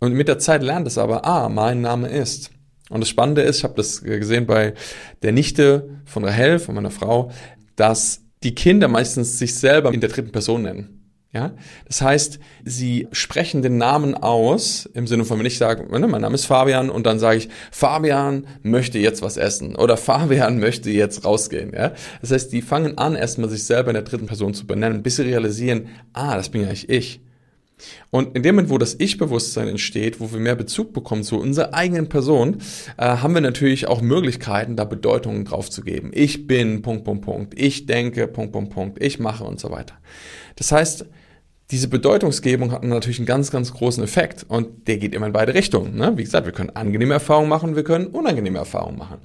Und 0.00 0.14
mit 0.14 0.28
der 0.28 0.38
Zeit 0.38 0.62
lernt 0.62 0.86
es 0.86 0.98
aber, 0.98 1.24
ah, 1.26 1.48
mein 1.48 1.82
Name 1.82 2.08
ist. 2.08 2.50
Und 2.88 3.00
das 3.00 3.08
Spannende 3.08 3.42
ist, 3.42 3.58
ich 3.58 3.64
habe 3.64 3.74
das 3.74 4.02
gesehen 4.02 4.46
bei 4.46 4.74
der 5.22 5.32
Nichte 5.32 6.00
von 6.06 6.24
Rahel, 6.24 6.58
von 6.58 6.74
meiner 6.74 6.90
Frau, 6.90 7.30
dass 7.76 8.22
die 8.42 8.54
Kinder 8.54 8.88
meistens 8.88 9.38
sich 9.38 9.54
selber 9.54 9.92
in 9.92 10.00
der 10.00 10.10
dritten 10.10 10.32
Person 10.32 10.62
nennen. 10.62 10.96
Ja, 11.32 11.52
das 11.86 12.02
heißt, 12.02 12.40
sie 12.64 13.06
sprechen 13.12 13.62
den 13.62 13.78
Namen 13.78 14.16
aus 14.16 14.86
im 14.94 15.06
Sinne 15.06 15.24
von, 15.24 15.38
wenn 15.38 15.46
ich 15.46 15.58
sage, 15.58 15.86
ne, 15.96 16.08
mein 16.08 16.22
Name 16.22 16.34
ist 16.34 16.46
Fabian 16.46 16.90
und 16.90 17.06
dann 17.06 17.20
sage 17.20 17.38
ich, 17.38 17.48
Fabian 17.70 18.48
möchte 18.64 18.98
jetzt 18.98 19.22
was 19.22 19.36
essen 19.36 19.76
oder 19.76 19.96
Fabian 19.96 20.58
möchte 20.58 20.90
jetzt 20.90 21.24
rausgehen. 21.24 21.72
Ja, 21.72 21.92
das 22.20 22.32
heißt, 22.32 22.52
die 22.52 22.62
fangen 22.62 22.98
an, 22.98 23.14
erstmal 23.14 23.48
sich 23.48 23.62
selber 23.62 23.90
in 23.90 23.94
der 23.94 24.02
dritten 24.02 24.26
Person 24.26 24.54
zu 24.54 24.66
benennen, 24.66 25.04
bis 25.04 25.16
sie 25.16 25.22
realisieren, 25.22 25.90
ah, 26.14 26.34
das 26.34 26.48
bin 26.48 26.62
ja 26.62 26.66
eigentlich 26.66 26.88
ich. 26.88 27.20
Und 28.10 28.36
in 28.36 28.42
dem 28.42 28.56
Moment, 28.56 28.70
wo 28.70 28.78
das 28.78 28.96
Ich-Bewusstsein 28.98 29.68
entsteht, 29.68 30.20
wo 30.20 30.32
wir 30.32 30.40
mehr 30.40 30.54
Bezug 30.54 30.92
bekommen 30.92 31.22
zu 31.22 31.38
unserer 31.38 31.74
eigenen 31.74 32.08
Person, 32.08 32.58
äh, 32.96 33.04
haben 33.06 33.34
wir 33.34 33.40
natürlich 33.40 33.86
auch 33.88 34.00
Möglichkeiten, 34.00 34.76
da 34.76 34.84
Bedeutungen 34.84 35.44
drauf 35.44 35.70
zu 35.70 35.82
geben. 35.82 36.10
Ich 36.14 36.46
bin, 36.46 36.82
Punkt, 36.82 37.04
Punkt, 37.04 37.24
Punkt. 37.24 37.60
Ich 37.60 37.86
denke, 37.86 38.26
Punkt, 38.26 38.52
Punkt, 38.52 38.72
Punkt. 38.72 39.02
Ich 39.02 39.18
mache 39.18 39.44
und 39.44 39.60
so 39.60 39.70
weiter. 39.70 39.94
Das 40.56 40.72
heißt, 40.72 41.06
diese 41.70 41.88
Bedeutungsgebung 41.88 42.72
hat 42.72 42.82
natürlich 42.82 43.18
einen 43.18 43.26
ganz, 43.26 43.50
ganz 43.50 43.72
großen 43.72 44.02
Effekt 44.02 44.44
und 44.48 44.88
der 44.88 44.98
geht 44.98 45.14
immer 45.14 45.26
in 45.26 45.32
beide 45.32 45.54
Richtungen. 45.54 45.94
Ne? 45.94 46.12
Wie 46.16 46.24
gesagt, 46.24 46.46
wir 46.46 46.52
können 46.52 46.70
angenehme 46.70 47.14
Erfahrungen 47.14 47.48
machen, 47.48 47.76
wir 47.76 47.84
können 47.84 48.06
unangenehme 48.08 48.58
Erfahrungen 48.58 48.98
machen. 48.98 49.18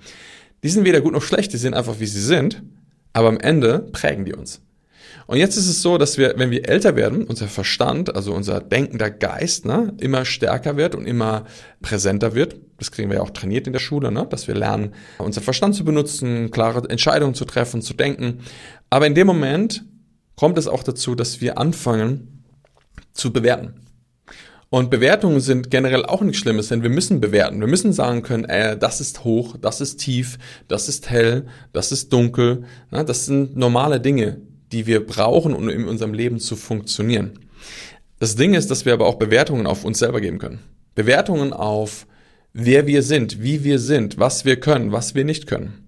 Die 0.63 0.69
sind 0.69 0.85
weder 0.85 1.01
gut 1.01 1.13
noch 1.13 1.23
schlecht, 1.23 1.53
die 1.53 1.57
sind 1.57 1.73
einfach, 1.73 1.99
wie 1.99 2.05
sie 2.05 2.21
sind, 2.21 2.61
aber 3.13 3.29
am 3.29 3.39
Ende 3.39 3.79
prägen 3.91 4.25
die 4.25 4.33
uns. 4.33 4.61
Und 5.27 5.37
jetzt 5.37 5.57
ist 5.57 5.67
es 5.67 5.81
so, 5.81 5.97
dass 5.97 6.17
wir, 6.17 6.35
wenn 6.37 6.51
wir 6.51 6.67
älter 6.67 6.95
werden, 6.95 7.25
unser 7.25 7.47
Verstand, 7.47 8.15
also 8.15 8.33
unser 8.33 8.61
denkender 8.61 9.09
Geist, 9.09 9.65
ne, 9.65 9.93
immer 9.99 10.25
stärker 10.25 10.77
wird 10.77 10.95
und 10.95 11.05
immer 11.05 11.45
präsenter 11.81 12.35
wird. 12.35 12.55
Das 12.77 12.91
kriegen 12.91 13.09
wir 13.09 13.17
ja 13.17 13.23
auch 13.23 13.31
trainiert 13.31 13.67
in 13.67 13.73
der 13.73 13.79
Schule, 13.79 14.11
ne, 14.11 14.27
dass 14.29 14.47
wir 14.47 14.55
lernen, 14.55 14.93
unser 15.17 15.41
Verstand 15.41 15.75
zu 15.75 15.85
benutzen, 15.85 16.51
klare 16.51 16.87
Entscheidungen 16.89 17.33
zu 17.33 17.45
treffen, 17.45 17.81
zu 17.81 17.93
denken. 17.93 18.39
Aber 18.89 19.07
in 19.07 19.15
dem 19.15 19.27
Moment 19.27 19.83
kommt 20.35 20.57
es 20.57 20.67
auch 20.67 20.83
dazu, 20.83 21.15
dass 21.15 21.41
wir 21.41 21.57
anfangen 21.57 22.43
zu 23.13 23.31
bewerten. 23.31 23.85
Und 24.69 24.89
Bewertungen 24.89 25.39
sind 25.39 25.71
generell 25.71 26.05
auch 26.05 26.21
nichts 26.21 26.39
Schlimmes, 26.39 26.67
denn 26.67 26.83
wir 26.83 26.89
müssen 26.89 27.21
bewerten. 27.21 27.59
Wir 27.61 27.67
müssen 27.67 27.93
sagen 27.93 28.23
können, 28.23 28.45
äh, 28.45 28.77
das 28.77 28.99
ist 28.99 29.23
hoch, 29.23 29.55
das 29.61 29.79
ist 29.79 29.97
tief, 29.97 30.37
das 30.67 30.89
ist 30.89 31.09
hell, 31.09 31.47
das 31.71 31.91
ist 31.91 32.11
dunkel. 32.11 32.65
Ne, 32.91 33.05
das 33.05 33.25
sind 33.25 33.55
normale 33.55 34.01
Dinge, 34.01 34.41
die 34.71 34.87
wir 34.87 35.05
brauchen, 35.05 35.53
um 35.53 35.69
in 35.69 35.87
unserem 35.87 36.13
Leben 36.13 36.39
zu 36.39 36.55
funktionieren. 36.55 37.39
Das 38.19 38.35
Ding 38.35 38.53
ist, 38.53 38.71
dass 38.71 38.85
wir 38.85 38.93
aber 38.93 39.07
auch 39.07 39.15
Bewertungen 39.15 39.67
auf 39.67 39.85
uns 39.85 39.99
selber 39.99 40.21
geben 40.21 40.39
können. 40.39 40.59
Bewertungen 40.95 41.53
auf, 41.53 42.07
wer 42.53 42.87
wir 42.87 43.03
sind, 43.03 43.43
wie 43.43 43.63
wir 43.63 43.79
sind, 43.79 44.17
was 44.17 44.45
wir 44.45 44.59
können, 44.59 44.91
was 44.91 45.15
wir 45.15 45.25
nicht 45.25 45.47
können. 45.47 45.85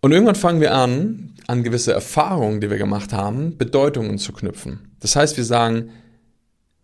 Und 0.00 0.12
irgendwann 0.12 0.34
fangen 0.34 0.60
wir 0.60 0.74
an, 0.74 1.34
an 1.46 1.62
gewisse 1.62 1.92
Erfahrungen, 1.92 2.60
die 2.60 2.70
wir 2.70 2.78
gemacht 2.78 3.12
haben, 3.12 3.58
Bedeutungen 3.58 4.18
zu 4.18 4.32
knüpfen. 4.32 4.96
Das 5.00 5.16
heißt, 5.16 5.36
wir 5.36 5.44
sagen, 5.44 5.90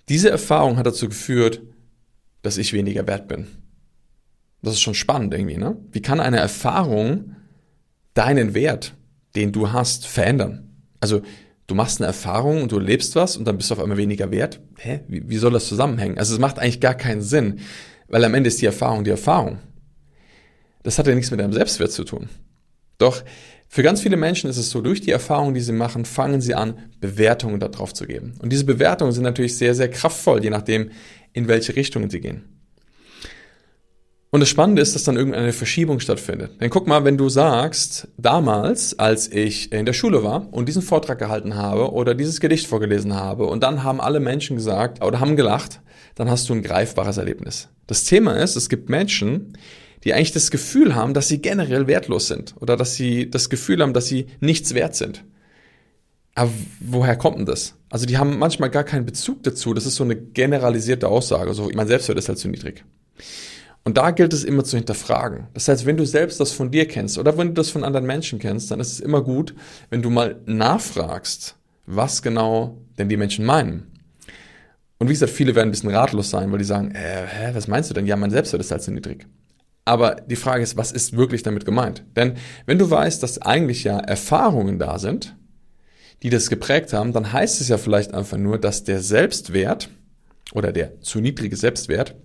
diese 0.08 0.30
Erfahrung 0.30 0.76
hat 0.76 0.86
dazu 0.86 1.08
geführt, 1.08 1.62
dass 2.42 2.58
ich 2.58 2.72
weniger 2.72 3.06
wert 3.06 3.28
bin. 3.28 3.46
Das 4.62 4.74
ist 4.74 4.80
schon 4.80 4.94
spannend 4.94 5.32
irgendwie, 5.32 5.56
ne? 5.56 5.76
Wie 5.92 6.02
kann 6.02 6.20
eine 6.20 6.38
Erfahrung 6.38 7.36
deinen 8.14 8.54
Wert, 8.54 8.94
den 9.34 9.52
du 9.52 9.72
hast, 9.72 10.06
verändern? 10.06 10.74
Also, 11.04 11.20
du 11.66 11.75
machst 11.75 12.00
eine 12.00 12.06
Erfahrung 12.06 12.62
und 12.62 12.73
du 12.73 12.78
lebst 12.78 13.14
was 13.14 13.37
und 13.37 13.44
dann 13.44 13.58
bist 13.58 13.68
du 13.68 13.75
auf 13.75 13.80
einmal 13.80 13.99
weniger 13.99 14.30
wert. 14.30 14.62
Hä? 14.78 15.00
Wie, 15.06 15.28
wie 15.28 15.37
soll 15.37 15.52
das 15.52 15.68
zusammenhängen? 15.68 16.16
Also, 16.16 16.32
es 16.32 16.40
macht 16.40 16.58
eigentlich 16.58 16.80
gar 16.80 16.94
keinen 16.94 17.20
Sinn, 17.20 17.61
weil 18.08 18.25
am 18.25 18.32
Ende 18.32 18.49
ist 18.49 18.62
die 18.62 18.64
Erfahrung 18.64 19.04
die 19.04 19.11
Erfahrung. 19.11 19.58
Das 20.82 20.99
hat 20.99 21.06
ja 21.06 21.14
nichts 21.14 21.30
mit 21.30 21.40
deinem 21.40 21.52
Selbstwert 21.52 21.92
zu 21.92 22.04
tun. 22.04 22.30
Doch 22.96 23.23
für 23.68 23.82
ganz 23.82 24.00
viele 24.00 24.16
Menschen 24.16 24.49
ist 24.49 24.56
es 24.56 24.70
so, 24.70 24.80
durch 24.80 25.02
die 25.02 25.11
Erfahrungen, 25.11 25.52
die 25.52 25.61
sie 25.61 25.73
machen, 25.73 26.06
fangen 26.06 26.40
sie 26.40 26.54
an, 26.54 26.78
Bewertungen 27.00 27.61
darauf 27.61 27.92
zu 27.92 28.06
geben. 28.06 28.32
Und 28.40 28.50
diese 28.50 28.64
Bewertungen 28.64 29.12
sind 29.12 29.25
natürlich 29.25 29.58
sehr, 29.58 29.75
sehr 29.75 29.90
kraftvoll, 29.90 30.42
je 30.42 30.49
nachdem, 30.49 30.90
in 31.34 31.49
welche 31.49 31.76
Richtungen 31.76 32.08
sie 32.08 32.20
gehen. 32.20 32.53
Und 34.35 34.41
das 34.41 34.49
Spannende 34.49 34.83
ist, 34.83 34.97
dass 34.97 35.05
dann 35.05 35.17
irgendeine 35.17 35.53
Verschiebung 35.53 36.00
stattfindet. 36.00 36.61
Denn 36.61 36.69
guck 36.69 36.88
mal, 36.88 37.05
wenn 37.05 37.17
du 37.17 37.29
sagst, 37.29 38.09
damals, 38.17 38.99
als 38.99 39.31
ich 39.31 39.71
in 39.71 39.87
der 39.87 39.93
Schule 39.93 40.25
war 40.25 40.53
und 40.53 40.69
diesen 40.69 40.83
Vortrag 40.83 41.21
gehalten 41.21 41.55
habe 41.55 41.93
oder 41.93 42.17
dieses 42.17 42.41
Gedicht 42.41 42.67
vorgelesen 42.67 43.14
habe 43.14 43.47
und 43.47 43.62
dann 43.62 43.85
haben 43.85 44.00
alle 44.00 44.19
Menschen 44.19 44.57
gesagt 44.57 45.05
oder 45.05 45.21
haben 45.21 45.37
gelacht, 45.37 45.83
dann 46.17 46.29
hast 46.29 46.49
du 46.49 46.53
ein 46.53 46.64
greifbares 46.64 47.17
Erlebnis. 47.17 47.69
Das 47.87 48.03
Thema 48.03 48.33
ist, 48.33 48.57
es 48.57 48.69
gibt 48.69 48.88
Menschen, 48.88 49.57
die 50.03 50.14
eigentlich 50.14 50.33
das 50.33 50.50
Gefühl 50.50 50.97
haben, 50.97 51.14
dass 51.14 51.29
sie 51.29 51.41
generell 51.41 51.87
wertlos 51.87 52.26
sind 52.26 52.57
oder 52.59 52.76
dass 52.76 52.97
sie 52.97 53.31
das 53.31 53.50
Gefühl 53.50 53.83
haben, 53.83 53.93
dass 53.93 54.09
sie 54.09 54.26
nichts 54.41 54.75
wert 54.75 54.97
sind. 54.97 55.23
Aber 56.35 56.50
woher 56.81 57.14
kommt 57.14 57.38
denn 57.38 57.47
das? 57.47 57.76
Also 57.88 58.05
die 58.05 58.19
haben 58.19 58.41
manchmal 58.41 58.71
gar 58.71 58.83
keinen 58.83 59.07
Bezug 59.07 59.45
dazu. 59.45 59.75
Das 59.75 59.87
ist 59.87 59.95
so 59.95 60.03
eine 60.03 60.17
generalisierte 60.17 61.07
Aussage. 61.07 61.55
So, 61.55 61.71
mein 61.73 61.87
Selbstwert 61.87 62.19
ist 62.19 62.29
halt 62.29 62.38
zu 62.38 62.49
niedrig. 62.49 62.85
Und 63.85 63.99
da 63.99 64.11
gilt 64.12 64.33
es 64.33 64.45
immer 64.45 64.64
zu 64.64 64.79
hinterfragen. 64.79 65.49
Das 65.53 65.69
heißt, 65.69 65.85
wenn 65.85 65.99
du 65.99 66.07
selbst 66.07 66.41
das 66.41 66.53
von 66.53 66.71
dir 66.71 66.88
kennst 66.88 67.19
oder 67.19 67.37
wenn 67.37 67.49
du 67.49 67.55
das 67.55 67.69
von 67.69 67.85
anderen 67.85 68.07
Menschen 68.07 68.38
kennst, 68.38 68.71
dann 68.71 68.81
ist 68.81 68.93
es 68.93 69.00
immer 69.00 69.23
gut, 69.23 69.55
wenn 69.91 70.00
du 70.00 70.09
mal 70.09 70.41
nachfragst, 70.47 71.57
was 71.85 72.23
genau 72.23 72.79
denn 72.99 73.11
die 73.11 73.19
Menschen 73.19 73.45
meinen. 73.45 73.93
Und 74.99 75.09
wie 75.09 75.12
gesagt, 75.12 75.33
viele 75.33 75.55
werden 75.55 75.69
ein 75.69 75.73
bisschen 75.73 75.91
ratlos 75.91 76.31
sein, 76.31 76.50
weil 76.50 76.59
die 76.59 76.64
sagen, 76.64 76.93
äh, 76.93 77.26
hä, 77.26 77.50
was 77.53 77.69
meinst 77.69 77.91
du 77.91 77.95
denn? 77.95 78.07
Ja, 78.07 78.17
mein 78.17 78.31
Selbstwert 78.31 78.62
ist 78.62 78.71
halt 78.71 78.83
zu 78.83 78.91
niedrig. 78.91 79.26
Aber 79.85 80.14
die 80.14 80.37
Frage 80.37 80.62
ist, 80.62 80.79
was 80.79 80.93
ist 80.93 81.14
wirklich 81.14 81.43
damit 81.43 81.67
gemeint? 81.67 82.05
Denn 82.17 82.35
wenn 82.64 82.79
du 82.79 82.91
weißt, 82.91 83.23
dass 83.23 83.43
eigentlich 83.43 83.85
ja 83.85 83.99
Erfahrungen 83.99 84.79
da 84.79 84.99
sind, 84.99 85.37
die 86.23 86.31
das 86.31 86.49
geprägt 86.49 86.95
haben, 86.95 87.12
dann 87.12 87.33
heißt 87.33 87.61
es 87.61 87.69
ja 87.69 87.76
vielleicht 87.76 88.14
einfach 88.14 88.38
nur, 88.38 88.59
dass 88.59 88.85
der 88.85 89.00
Selbstwert 89.00 89.91
oder 90.55 90.73
der 90.73 91.03
zu 91.03 91.21
niedrige 91.21 91.57
Selbstwert 91.57 92.17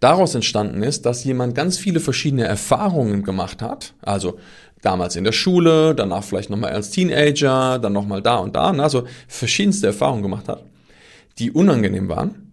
daraus 0.00 0.34
entstanden 0.34 0.82
ist, 0.82 1.06
dass 1.06 1.24
jemand 1.24 1.54
ganz 1.54 1.78
viele 1.78 2.00
verschiedene 2.00 2.44
Erfahrungen 2.44 3.22
gemacht 3.22 3.62
hat, 3.62 3.94
also 4.02 4.38
damals 4.82 5.16
in 5.16 5.24
der 5.24 5.32
Schule, 5.32 5.94
danach 5.94 6.24
vielleicht 6.24 6.50
nochmal 6.50 6.72
als 6.72 6.90
Teenager, 6.90 7.78
dann 7.78 7.92
nochmal 7.92 8.22
da 8.22 8.36
und 8.36 8.56
da, 8.56 8.70
also 8.70 9.04
verschiedenste 9.28 9.88
Erfahrungen 9.88 10.22
gemacht 10.22 10.48
hat, 10.48 10.64
die 11.38 11.50
unangenehm 11.50 12.08
waren 12.08 12.46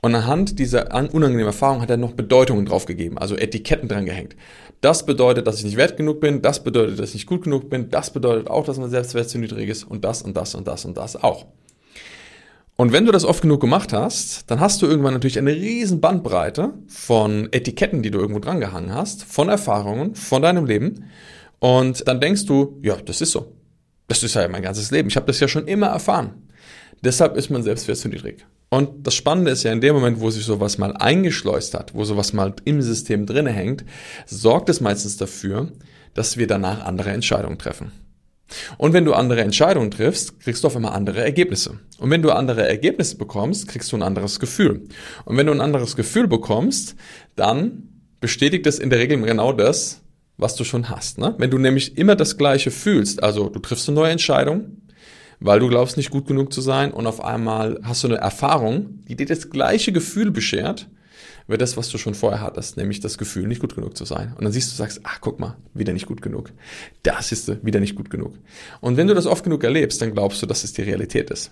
und 0.00 0.14
anhand 0.14 0.58
dieser 0.58 0.94
unangenehmen 0.94 1.46
Erfahrung 1.46 1.80
hat 1.80 1.90
er 1.90 1.96
noch 1.96 2.12
Bedeutungen 2.12 2.66
draufgegeben, 2.66 3.18
also 3.18 3.36
Etiketten 3.36 3.88
dran 3.88 4.04
gehängt. 4.04 4.36
Das 4.80 5.04
bedeutet, 5.04 5.46
dass 5.46 5.58
ich 5.58 5.64
nicht 5.64 5.76
wert 5.76 5.96
genug 5.96 6.20
bin, 6.20 6.40
das 6.40 6.62
bedeutet, 6.62 7.00
dass 7.00 7.08
ich 7.08 7.14
nicht 7.14 7.26
gut 7.26 7.42
genug 7.42 7.68
bin, 7.68 7.90
das 7.90 8.12
bedeutet 8.12 8.48
auch, 8.48 8.64
dass 8.64 8.78
mein 8.78 8.90
Selbstwert 8.90 9.28
zu 9.28 9.38
niedrig 9.38 9.68
ist 9.68 9.84
und 9.84 10.04
das 10.04 10.22
und 10.22 10.36
das 10.36 10.54
und 10.54 10.68
das 10.68 10.84
und 10.84 10.96
das 10.96 11.16
auch. 11.16 11.46
Und 12.80 12.92
wenn 12.92 13.06
du 13.06 13.10
das 13.10 13.24
oft 13.24 13.42
genug 13.42 13.60
gemacht 13.60 13.92
hast, 13.92 14.48
dann 14.48 14.60
hast 14.60 14.80
du 14.80 14.86
irgendwann 14.86 15.12
natürlich 15.12 15.36
eine 15.36 15.50
riesen 15.50 16.00
Bandbreite 16.00 16.74
von 16.86 17.48
Etiketten, 17.50 18.04
die 18.04 18.12
du 18.12 18.20
irgendwo 18.20 18.38
dran 18.38 18.60
gehangen 18.60 18.94
hast, 18.94 19.24
von 19.24 19.48
Erfahrungen, 19.48 20.14
von 20.14 20.42
deinem 20.42 20.64
Leben. 20.64 21.10
Und 21.58 22.06
dann 22.06 22.20
denkst 22.20 22.46
du, 22.46 22.78
ja, 22.80 22.94
das 22.94 23.20
ist 23.20 23.32
so. 23.32 23.52
Das 24.06 24.22
ist 24.22 24.34
ja 24.34 24.46
mein 24.46 24.62
ganzes 24.62 24.92
Leben. 24.92 25.08
Ich 25.08 25.16
habe 25.16 25.26
das 25.26 25.40
ja 25.40 25.48
schon 25.48 25.66
immer 25.66 25.88
erfahren. 25.88 26.48
Deshalb 27.02 27.36
ist 27.36 27.50
mein 27.50 27.64
Selbstwert 27.64 27.98
zu 27.98 28.08
niedrig. 28.08 28.46
Und 28.70 29.04
das 29.08 29.16
Spannende 29.16 29.50
ist 29.50 29.64
ja, 29.64 29.72
in 29.72 29.80
dem 29.80 29.96
Moment, 29.96 30.20
wo 30.20 30.30
sich 30.30 30.44
sowas 30.44 30.78
mal 30.78 30.96
eingeschleust 30.96 31.74
hat, 31.74 31.96
wo 31.96 32.04
sowas 32.04 32.32
mal 32.32 32.54
im 32.64 32.80
System 32.80 33.26
drinne 33.26 33.50
hängt, 33.50 33.84
sorgt 34.24 34.68
es 34.68 34.80
meistens 34.80 35.16
dafür, 35.16 35.72
dass 36.14 36.36
wir 36.36 36.46
danach 36.46 36.84
andere 36.84 37.10
Entscheidungen 37.10 37.58
treffen. 37.58 37.90
Und 38.78 38.92
wenn 38.92 39.04
du 39.04 39.12
andere 39.12 39.42
Entscheidungen 39.42 39.90
triffst, 39.90 40.40
kriegst 40.40 40.62
du 40.62 40.68
auf 40.68 40.76
einmal 40.76 40.94
andere 40.94 41.22
Ergebnisse. 41.22 41.78
Und 41.98 42.10
wenn 42.10 42.22
du 42.22 42.30
andere 42.30 42.66
Ergebnisse 42.66 43.16
bekommst, 43.16 43.68
kriegst 43.68 43.92
du 43.92 43.96
ein 43.96 44.02
anderes 44.02 44.40
Gefühl. 44.40 44.84
Und 45.24 45.36
wenn 45.36 45.46
du 45.46 45.52
ein 45.52 45.60
anderes 45.60 45.96
Gefühl 45.96 46.28
bekommst, 46.28 46.96
dann 47.36 47.88
bestätigt 48.20 48.66
es 48.66 48.78
in 48.78 48.90
der 48.90 48.98
Regel 48.98 49.20
genau 49.22 49.52
das, 49.52 50.02
was 50.36 50.54
du 50.54 50.64
schon 50.64 50.88
hast. 50.88 51.18
Ne? 51.18 51.34
Wenn 51.38 51.50
du 51.50 51.58
nämlich 51.58 51.98
immer 51.98 52.16
das 52.16 52.38
Gleiche 52.38 52.70
fühlst, 52.70 53.22
also 53.22 53.48
du 53.48 53.58
triffst 53.58 53.88
eine 53.88 53.96
neue 53.96 54.12
Entscheidung, 54.12 54.82
weil 55.40 55.60
du 55.60 55.68
glaubst 55.68 55.96
nicht 55.96 56.10
gut 56.10 56.26
genug 56.26 56.52
zu 56.52 56.60
sein 56.60 56.92
und 56.92 57.06
auf 57.06 57.22
einmal 57.22 57.78
hast 57.82 58.02
du 58.02 58.08
eine 58.08 58.16
Erfahrung, 58.16 59.00
die 59.08 59.16
dir 59.16 59.26
das 59.26 59.50
gleiche 59.50 59.92
Gefühl 59.92 60.30
beschert, 60.30 60.88
wie 61.48 61.58
das, 61.58 61.76
was 61.76 61.88
du 61.88 61.98
schon 61.98 62.14
vorher 62.14 62.40
hattest, 62.40 62.76
nämlich 62.76 63.00
das 63.00 63.18
Gefühl, 63.18 63.46
nicht 63.46 63.60
gut 63.60 63.74
genug 63.74 63.96
zu 63.96 64.04
sein. 64.04 64.34
Und 64.36 64.44
dann 64.44 64.52
siehst 64.52 64.70
du, 64.70 64.76
sagst, 64.76 65.00
ach, 65.02 65.20
guck 65.20 65.40
mal, 65.40 65.56
wieder 65.74 65.92
nicht 65.92 66.06
gut 66.06 66.22
genug. 66.22 66.52
Das 67.02 67.32
ist 67.32 67.64
wieder 67.64 67.80
nicht 67.80 67.96
gut 67.96 68.10
genug. 68.10 68.34
Und 68.80 68.96
wenn 68.96 69.06
du 69.06 69.14
das 69.14 69.26
oft 69.26 69.44
genug 69.44 69.64
erlebst, 69.64 70.00
dann 70.00 70.12
glaubst 70.12 70.42
du, 70.42 70.46
dass 70.46 70.64
es 70.64 70.72
die 70.72 70.82
Realität 70.82 71.30
ist. 71.30 71.50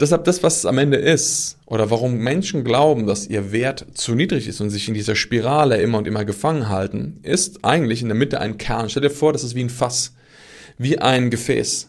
Deshalb 0.00 0.24
das, 0.24 0.42
was 0.42 0.58
es 0.58 0.66
am 0.66 0.78
Ende 0.78 0.96
ist, 0.96 1.58
oder 1.66 1.90
warum 1.90 2.16
Menschen 2.16 2.64
glauben, 2.64 3.06
dass 3.06 3.26
ihr 3.26 3.52
Wert 3.52 3.86
zu 3.94 4.14
niedrig 4.14 4.48
ist 4.48 4.60
und 4.60 4.70
sich 4.70 4.88
in 4.88 4.94
dieser 4.94 5.14
Spirale 5.14 5.80
immer 5.80 5.98
und 5.98 6.08
immer 6.08 6.24
gefangen 6.24 6.68
halten, 6.68 7.20
ist 7.22 7.64
eigentlich 7.64 8.02
in 8.02 8.08
der 8.08 8.16
Mitte 8.16 8.40
ein 8.40 8.58
Kern. 8.58 8.88
Stell 8.88 9.02
dir 9.02 9.10
vor, 9.10 9.32
das 9.32 9.44
ist 9.44 9.54
wie 9.54 9.62
ein 9.62 9.70
Fass, 9.70 10.14
wie 10.78 10.98
ein 10.98 11.30
Gefäß 11.30 11.88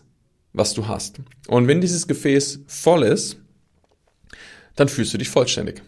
was 0.53 0.73
du 0.73 0.87
hast. 0.87 1.19
Und 1.47 1.67
wenn 1.67 1.81
dieses 1.81 2.07
Gefäß 2.07 2.61
voll 2.67 3.03
ist, 3.03 3.37
dann 4.75 4.87
fühlst 4.87 5.13
du 5.13 5.17
dich 5.17 5.29
vollständig. 5.29 5.81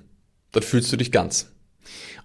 Dann 0.56 0.64
fühlst 0.64 0.90
du 0.94 0.96
dich 0.96 1.12
ganz. 1.12 1.52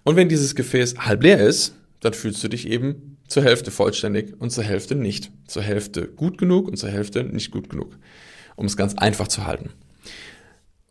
Und 0.03 0.15
wenn 0.15 0.29
dieses 0.29 0.55
Gefäß 0.55 0.95
halb 0.99 1.21
leer 1.21 1.41
ist, 1.41 1.75
dann 1.99 2.13
fühlst 2.13 2.41
du 2.41 2.47
dich 2.47 2.65
eben 2.65 3.17
zur 3.27 3.43
Hälfte 3.43 3.71
vollständig 3.71 4.39
und 4.39 4.51
zur 4.51 4.63
Hälfte 4.63 4.95
nicht. 4.95 5.31
Zur 5.47 5.63
Hälfte 5.63 6.07
gut 6.07 6.37
genug 6.37 6.69
und 6.69 6.77
zur 6.77 6.89
Hälfte 6.89 7.25
nicht 7.25 7.51
gut 7.51 7.69
genug. 7.69 7.97
Um 8.55 8.67
es 8.67 8.77
ganz 8.77 8.95
einfach 8.95 9.27
zu 9.27 9.45
halten. 9.45 9.71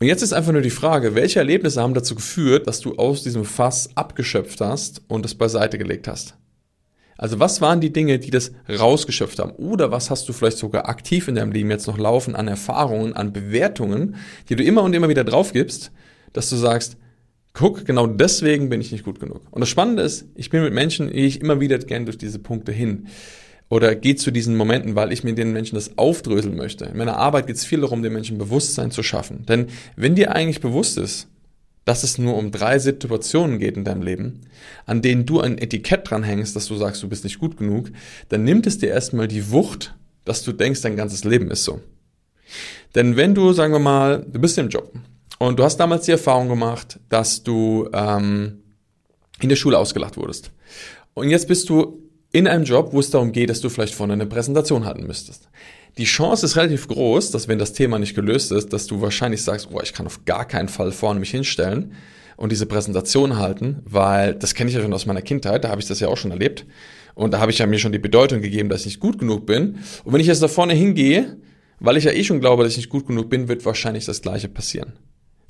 Und 0.01 0.07
jetzt 0.07 0.21
ist 0.21 0.35
einfach 0.35 0.53
nur 0.53 0.61
die 0.61 0.69
Frage, 0.69 1.15
welche 1.15 1.39
Erlebnisse 1.39 1.81
haben 1.81 1.95
dazu 1.95 2.15
geführt, 2.15 2.67
dass 2.67 2.81
du 2.81 2.97
aus 2.97 3.23
diesem 3.23 3.47
Fass 3.47 3.89
abgeschöpft 3.95 4.61
hast 4.61 5.01
und 5.09 5.25
es 5.25 5.35
beiseite 5.35 5.79
gelegt 5.79 6.09
hast? 6.09 6.37
Also 7.17 7.41
was 7.41 7.63
waren 7.63 7.81
die 7.81 7.93
Dinge, 7.93 8.19
die 8.19 8.31
das 8.31 8.53
rausgeschöpft 8.69 9.39
haben? 9.39 9.53
Oder 9.53 9.91
was 9.91 10.11
hast 10.11 10.29
du 10.29 10.35
vielleicht 10.35 10.59
sogar 10.59 10.91
aktiv 10.91 11.27
in 11.27 11.37
deinem 11.37 11.53
Leben 11.53 11.71
jetzt 11.71 11.87
noch 11.87 11.97
laufen 11.97 12.37
an 12.37 12.49
Erfahrungen, 12.49 13.15
an 13.15 13.33
Bewertungen, 13.33 14.17
die 14.51 14.57
du 14.57 14.63
immer 14.63 14.83
und 14.83 14.93
immer 14.93 15.09
wieder 15.09 15.25
drauf 15.25 15.55
gibst, 15.55 15.91
dass 16.35 16.51
du 16.51 16.57
sagst, 16.57 16.97
guck, 17.53 17.85
genau 17.85 18.07
deswegen 18.07 18.69
bin 18.69 18.81
ich 18.81 18.93
nicht 18.93 19.05
gut 19.05 19.21
genug. 19.21 19.43
Und 19.51 19.61
das 19.61 19.69
Spannende 19.69 20.03
ist, 20.03 20.27
ich 20.35 20.51
bin 20.51 20.63
mit 20.63 20.73
Menschen, 20.73 21.11
gehe 21.11 21.27
ich 21.27 21.41
immer 21.41 21.61
wieder 21.61 21.79
gern 21.79 22.05
durch 22.05 22.19
diese 22.19 22.39
Punkte 22.39 22.73
hin. 22.73 23.09
Oder 23.69 23.95
gehe 23.95 24.17
zu 24.17 24.33
diesen 24.33 24.57
Momenten, 24.57 24.97
weil 24.97 25.13
ich 25.13 25.23
mir 25.23 25.35
den 25.35 25.53
Menschen 25.53 25.77
das 25.77 25.97
aufdröseln 25.97 26.57
möchte. 26.57 26.87
In 26.87 26.97
meiner 26.97 27.19
Arbeit 27.19 27.47
geht 27.47 27.57
es 27.57 27.65
viel 27.65 27.83
darum, 27.83 28.03
den 28.03 28.13
Menschen 28.13 28.37
Bewusstsein 28.37 28.91
zu 28.91 29.05
schaffen. 29.05 29.47
Denn 29.47 29.69
wenn 29.95 30.17
dir 30.17 30.35
eigentlich 30.35 30.61
bewusst 30.61 30.99
ist, 30.99 31.29
dass 31.85 32.03
es 32.03 32.19
nur 32.19 32.37
um 32.37 32.51
drei 32.51 32.79
Situationen 32.79 33.59
geht 33.59 33.77
in 33.77 33.85
deinem 33.85 34.03
Leben, 34.03 34.41
an 34.87 35.03
denen 35.03 35.25
du 35.25 35.41
ein 35.41 35.57
Etikett 35.57 36.11
dranhängst, 36.11 36.55
dass 36.55 36.67
du 36.67 36.75
sagst, 36.75 37.03
du 37.03 37.09
bist 37.09 37.25
nicht 37.25 37.39
gut 37.39 37.57
genug, 37.57 37.91
dann 38.29 38.45
nimmt 38.45 38.67
es 38.67 38.79
dir 38.79 38.91
erstmal 38.91 39.29
die 39.29 39.51
Wucht, 39.51 39.95
dass 40.25 40.43
du 40.43 40.53
denkst, 40.53 40.83
dein 40.83 40.97
ganzes 40.97 41.25
Leben 41.25 41.51
ist 41.51 41.65
so. 41.65 41.81
Denn 42.97 43.17
wenn 43.17 43.35
du, 43.35 43.53
sagen 43.53 43.73
wir 43.73 43.79
mal, 43.79 44.27
du 44.29 44.41
bist 44.41 44.59
im 44.59 44.69
Job 44.69 44.93
und 45.41 45.59
du 45.59 45.65
hast 45.65 45.79
damals 45.79 46.05
die 46.05 46.11
Erfahrung 46.11 46.51
gemacht, 46.51 47.01
dass 47.09 47.43
du 47.43 47.89
ähm, 47.95 48.63
in 49.41 49.49
der 49.49 49.57
Schule 49.57 49.79
ausgelacht 49.79 50.19
wurdest. 50.19 50.51
Und 51.15 51.31
jetzt 51.31 51.49
bist 51.49 51.71
du 51.71 52.11
in 52.31 52.47
einem 52.47 52.65
Job, 52.65 52.93
wo 52.93 53.01
es 53.01 53.09
darum 53.09 53.33
geht, 53.33 53.49
dass 53.49 53.63
du 53.63 53.71
vielleicht 53.71 53.95
vorne 53.95 54.13
eine 54.13 54.27
Präsentation 54.27 54.85
halten 54.85 55.07
müsstest. 55.07 55.49
Die 55.97 56.05
Chance 56.05 56.45
ist 56.45 56.57
relativ 56.57 56.89
groß, 56.89 57.31
dass 57.31 57.49
wenn 57.49 57.59
das 57.59 57.73
Thema 57.73 57.99
nicht 57.99 58.15
gelöst 58.15 58.53
ist, 58.53 58.75
dass 58.75 58.87
du 58.87 59.01
wahrscheinlich 59.01 59.43
sagst, 59.43 59.69
oh, 59.73 59.81
ich 59.83 59.95
kann 59.95 60.05
auf 60.05 60.27
gar 60.27 60.45
keinen 60.45 60.69
Fall 60.69 60.93
vorne 60.93 61.19
mich 61.19 61.31
hinstellen 61.31 61.95
und 62.37 62.53
diese 62.53 62.67
Präsentation 62.67 63.39
halten, 63.39 63.81
weil 63.87 64.35
das 64.35 64.55
kenne 64.55 64.69
ich 64.69 64.77
ja 64.77 64.83
schon 64.83 64.93
aus 64.93 65.07
meiner 65.07 65.23
Kindheit, 65.23 65.65
da 65.65 65.71
habe 65.71 65.81
ich 65.81 65.89
das 65.89 66.01
ja 66.01 66.09
auch 66.09 66.19
schon 66.19 66.33
erlebt. 66.33 66.67
Und 67.15 67.33
da 67.33 67.41
habe 67.41 67.51
ich 67.51 67.59
ja 67.59 67.67
mir 67.67 67.79
schon 67.79 67.93
die 67.93 67.99
Bedeutung 67.99 68.43
gegeben, 68.43 68.69
dass 68.69 68.83
ich 68.83 68.87
nicht 68.87 69.01
gut 69.01 69.19
genug 69.19 69.47
bin. 69.47 69.79
Und 70.05 70.13
wenn 70.13 70.21
ich 70.21 70.27
jetzt 70.27 70.43
da 70.43 70.49
vorne 70.49 70.75
hingehe, 70.75 71.39
weil 71.79 71.97
ich 71.97 72.05
ja 72.05 72.13
eh 72.13 72.25
schon 72.25 72.41
glaube, 72.41 72.63
dass 72.63 72.73
ich 72.73 72.79
nicht 72.79 72.91
gut 72.91 73.07
genug 73.07 73.31
bin, 73.31 73.49
wird 73.49 73.65
wahrscheinlich 73.65 74.05
das 74.05 74.21
Gleiche 74.21 74.49
passieren. 74.49 74.93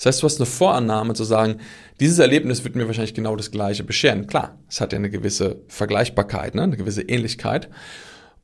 Das 0.00 0.07
heißt, 0.07 0.23
du 0.23 0.25
hast 0.25 0.38
eine 0.38 0.47
Vorannahme 0.47 1.12
zu 1.12 1.25
sagen, 1.25 1.57
dieses 2.00 2.19
Erlebnis 2.19 2.64
wird 2.64 2.75
mir 2.75 2.87
wahrscheinlich 2.87 3.12
genau 3.12 3.37
das 3.37 3.50
Gleiche 3.50 3.85
bescheren. 3.85 4.26
Klar, 4.26 4.59
es 4.66 4.80
hat 4.80 4.95
ja 4.95 4.99
eine 4.99 5.11
gewisse 5.11 5.61
Vergleichbarkeit, 5.69 6.54
ne? 6.54 6.62
eine 6.62 6.78
gewisse 6.78 7.02
Ähnlichkeit. 7.02 7.69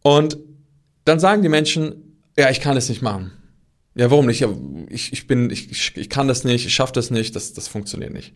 Und 0.02 0.36
dann 1.06 1.18
sagen 1.18 1.40
die 1.40 1.48
Menschen, 1.48 2.20
ja, 2.36 2.50
ich 2.50 2.60
kann 2.60 2.76
es 2.76 2.90
nicht 2.90 3.00
machen. 3.00 3.32
Ja, 3.94 4.10
warum 4.10 4.26
nicht? 4.26 4.40
Ja, 4.40 4.50
ich, 4.90 5.14
ich 5.14 5.26
bin, 5.26 5.48
ich, 5.48 5.96
ich 5.96 6.10
kann 6.10 6.28
das 6.28 6.44
nicht, 6.44 6.66
ich 6.66 6.74
schaffe 6.74 6.92
das 6.92 7.10
nicht, 7.10 7.34
das, 7.34 7.54
das 7.54 7.68
funktioniert 7.68 8.12
nicht. 8.12 8.34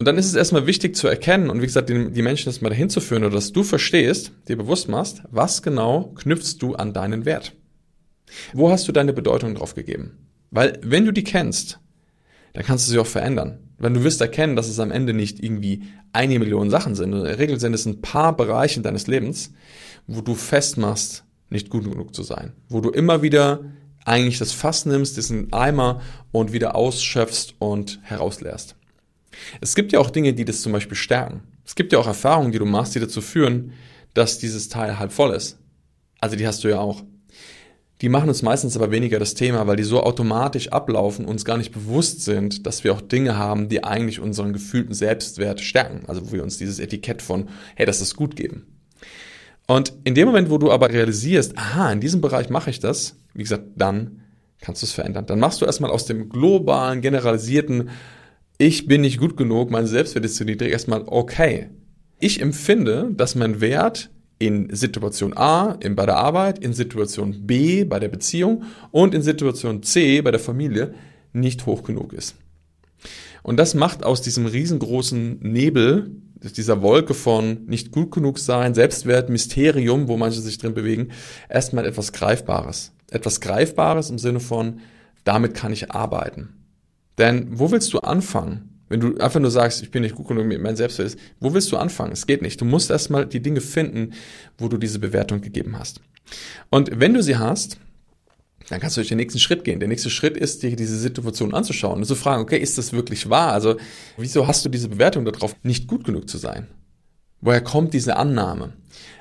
Und 0.00 0.08
dann 0.08 0.18
ist 0.18 0.26
es 0.26 0.34
erstmal 0.34 0.66
wichtig 0.66 0.96
zu 0.96 1.06
erkennen 1.06 1.48
und 1.48 1.62
wie 1.62 1.66
gesagt, 1.66 1.88
die, 1.88 2.10
die 2.10 2.22
Menschen 2.22 2.46
das 2.46 2.60
mal 2.60 2.70
dahin 2.70 2.90
zu 2.90 3.00
führen 3.00 3.22
oder 3.22 3.36
dass 3.36 3.52
du 3.52 3.62
verstehst, 3.62 4.32
dir 4.48 4.56
bewusst 4.56 4.88
machst, 4.88 5.22
was 5.30 5.62
genau 5.62 6.12
knüpfst 6.16 6.56
du 6.58 6.74
an 6.74 6.92
deinen 6.92 7.24
Wert? 7.24 7.52
Wo 8.52 8.68
hast 8.68 8.88
du 8.88 8.92
deine 8.92 9.12
Bedeutung 9.12 9.54
drauf 9.54 9.76
gegeben? 9.76 10.26
Weil 10.50 10.80
wenn 10.82 11.04
du 11.04 11.12
die 11.12 11.22
kennst, 11.22 11.78
dann 12.56 12.64
kannst 12.64 12.88
du 12.88 12.92
sie 12.92 12.98
auch 12.98 13.06
verändern. 13.06 13.58
Wenn 13.76 13.92
du 13.92 14.02
wirst 14.02 14.22
erkennen, 14.22 14.56
dass 14.56 14.66
es 14.66 14.80
am 14.80 14.90
Ende 14.90 15.12
nicht 15.12 15.44
irgendwie 15.44 15.82
eine 16.14 16.38
Million 16.38 16.70
Sachen 16.70 16.94
sind. 16.94 17.12
In 17.12 17.22
der 17.22 17.38
Regel 17.38 17.60
sind 17.60 17.74
es 17.74 17.84
ein 17.84 18.00
paar 18.00 18.34
Bereiche 18.34 18.80
deines 18.80 19.08
Lebens, 19.08 19.52
wo 20.06 20.22
du 20.22 20.34
festmachst, 20.34 21.24
nicht 21.50 21.68
gut 21.68 21.84
genug 21.84 22.14
zu 22.14 22.22
sein. 22.22 22.54
Wo 22.70 22.80
du 22.80 22.88
immer 22.88 23.20
wieder 23.20 23.60
eigentlich 24.06 24.38
das 24.38 24.52
Fass 24.52 24.86
nimmst, 24.86 25.18
diesen 25.18 25.52
Eimer 25.52 26.00
und 26.32 26.54
wieder 26.54 26.76
ausschöpfst 26.76 27.56
und 27.58 28.00
herausleerst. 28.04 28.74
Es 29.60 29.74
gibt 29.74 29.92
ja 29.92 29.98
auch 29.98 30.08
Dinge, 30.08 30.32
die 30.32 30.46
das 30.46 30.62
zum 30.62 30.72
Beispiel 30.72 30.96
stärken. 30.96 31.42
Es 31.66 31.74
gibt 31.74 31.92
ja 31.92 31.98
auch 31.98 32.06
Erfahrungen, 32.06 32.52
die 32.52 32.58
du 32.58 32.64
machst, 32.64 32.94
die 32.94 33.00
dazu 33.00 33.20
führen, 33.20 33.74
dass 34.14 34.38
dieses 34.38 34.70
Teil 34.70 34.98
halb 34.98 35.12
voll 35.12 35.34
ist. 35.34 35.58
Also 36.20 36.36
die 36.36 36.46
hast 36.46 36.64
du 36.64 36.68
ja 36.68 36.78
auch. 36.78 37.02
Die 38.02 38.10
machen 38.10 38.28
uns 38.28 38.42
meistens 38.42 38.76
aber 38.76 38.90
weniger 38.90 39.18
das 39.18 39.34
Thema, 39.34 39.66
weil 39.66 39.76
die 39.76 39.82
so 39.82 40.02
automatisch 40.02 40.68
ablaufen, 40.68 41.24
uns 41.24 41.46
gar 41.46 41.56
nicht 41.56 41.72
bewusst 41.72 42.22
sind, 42.22 42.66
dass 42.66 42.84
wir 42.84 42.92
auch 42.92 43.00
Dinge 43.00 43.38
haben, 43.38 43.68
die 43.68 43.84
eigentlich 43.84 44.20
unseren 44.20 44.52
gefühlten 44.52 44.94
Selbstwert 44.94 45.60
stärken. 45.60 46.04
Also 46.06 46.26
wo 46.26 46.32
wir 46.32 46.42
uns 46.42 46.58
dieses 46.58 46.78
Etikett 46.78 47.22
von, 47.22 47.48
hey, 47.74 47.86
das 47.86 48.02
ist 48.02 48.14
gut 48.14 48.36
geben. 48.36 48.66
Und 49.66 49.94
in 50.04 50.14
dem 50.14 50.26
Moment, 50.26 50.50
wo 50.50 50.58
du 50.58 50.70
aber 50.70 50.90
realisierst, 50.90 51.56
aha, 51.56 51.90
in 51.90 52.00
diesem 52.00 52.20
Bereich 52.20 52.50
mache 52.50 52.70
ich 52.70 52.80
das, 52.80 53.16
wie 53.34 53.42
gesagt, 53.42 53.64
dann 53.76 54.20
kannst 54.60 54.82
du 54.82 54.86
es 54.86 54.92
verändern. 54.92 55.26
Dann 55.26 55.40
machst 55.40 55.60
du 55.60 55.64
erstmal 55.64 55.90
aus 55.90 56.06
dem 56.06 56.28
globalen, 56.28 57.00
generalisierten, 57.00 57.90
ich 58.58 58.86
bin 58.86 59.02
nicht 59.02 59.18
gut 59.18 59.36
genug, 59.36 59.70
mein 59.70 59.86
Selbstwert 59.86 60.24
ist 60.24 60.36
zu 60.36 60.44
niedrig, 60.44 60.70
erstmal, 60.70 61.02
okay. 61.06 61.70
Ich 62.18 62.40
empfinde, 62.40 63.10
dass 63.14 63.34
mein 63.34 63.60
Wert 63.60 64.10
in 64.38 64.74
Situation 64.74 65.36
A 65.36 65.72
in, 65.80 65.96
bei 65.96 66.06
der 66.06 66.16
Arbeit, 66.16 66.58
in 66.58 66.72
Situation 66.72 67.46
B 67.46 67.84
bei 67.84 67.98
der 67.98 68.08
Beziehung 68.08 68.64
und 68.90 69.14
in 69.14 69.22
Situation 69.22 69.82
C 69.82 70.20
bei 70.20 70.30
der 70.30 70.40
Familie 70.40 70.94
nicht 71.32 71.66
hoch 71.66 71.82
genug 71.82 72.12
ist. 72.12 72.36
Und 73.42 73.58
das 73.58 73.74
macht 73.74 74.04
aus 74.04 74.22
diesem 74.22 74.46
riesengroßen 74.46 75.38
Nebel, 75.40 76.10
dieser 76.56 76.82
Wolke 76.82 77.14
von 77.14 77.64
nicht 77.66 77.92
gut 77.92 78.10
genug 78.10 78.38
sein, 78.38 78.74
Selbstwert, 78.74 79.30
Mysterium, 79.30 80.08
wo 80.08 80.16
manche 80.16 80.40
sich 80.40 80.58
drin 80.58 80.74
bewegen, 80.74 81.08
erstmal 81.48 81.86
etwas 81.86 82.12
Greifbares. 82.12 82.92
Etwas 83.10 83.40
Greifbares 83.40 84.10
im 84.10 84.18
Sinne 84.18 84.40
von, 84.40 84.80
damit 85.24 85.54
kann 85.54 85.72
ich 85.72 85.92
arbeiten. 85.92 86.54
Denn 87.18 87.58
wo 87.58 87.70
willst 87.70 87.92
du 87.92 88.00
anfangen? 88.00 88.75
Wenn 88.88 89.00
du 89.00 89.16
einfach 89.18 89.40
nur 89.40 89.50
sagst, 89.50 89.82
ich 89.82 89.90
bin 89.90 90.02
nicht 90.02 90.14
gut 90.14 90.28
genug 90.28 90.46
mit 90.46 90.60
meinem 90.60 90.76
Selbstwert, 90.76 91.16
wo 91.40 91.52
willst 91.52 91.72
du 91.72 91.76
anfangen? 91.76 92.12
Es 92.12 92.26
geht 92.26 92.42
nicht. 92.42 92.60
Du 92.60 92.64
musst 92.64 92.90
erstmal 92.90 93.26
die 93.26 93.40
Dinge 93.40 93.60
finden, 93.60 94.12
wo 94.58 94.68
du 94.68 94.76
diese 94.76 94.98
Bewertung 94.98 95.40
gegeben 95.40 95.78
hast. 95.78 96.00
Und 96.70 96.90
wenn 96.94 97.14
du 97.14 97.22
sie 97.22 97.36
hast, 97.36 97.78
dann 98.68 98.80
kannst 98.80 98.96
du 98.96 99.00
durch 99.00 99.08
den 99.08 99.18
nächsten 99.18 99.38
Schritt 99.38 99.64
gehen. 99.64 99.80
Der 99.80 99.88
nächste 99.88 100.10
Schritt 100.10 100.36
ist, 100.36 100.62
dir 100.62 100.74
diese 100.74 100.98
Situation 100.98 101.54
anzuschauen 101.54 101.98
und 101.98 102.04
zu 102.04 102.14
fragen, 102.14 102.42
okay, 102.42 102.58
ist 102.58 102.78
das 102.78 102.92
wirklich 102.92 103.30
wahr? 103.30 103.52
Also, 103.52 103.76
wieso 104.16 104.46
hast 104.46 104.64
du 104.64 104.68
diese 104.68 104.88
Bewertung 104.88 105.24
darauf, 105.24 105.54
nicht 105.62 105.86
gut 105.86 106.04
genug 106.04 106.28
zu 106.28 106.38
sein? 106.38 106.66
Woher 107.40 107.60
kommt 107.60 107.94
diese 107.94 108.16
Annahme? 108.16 108.72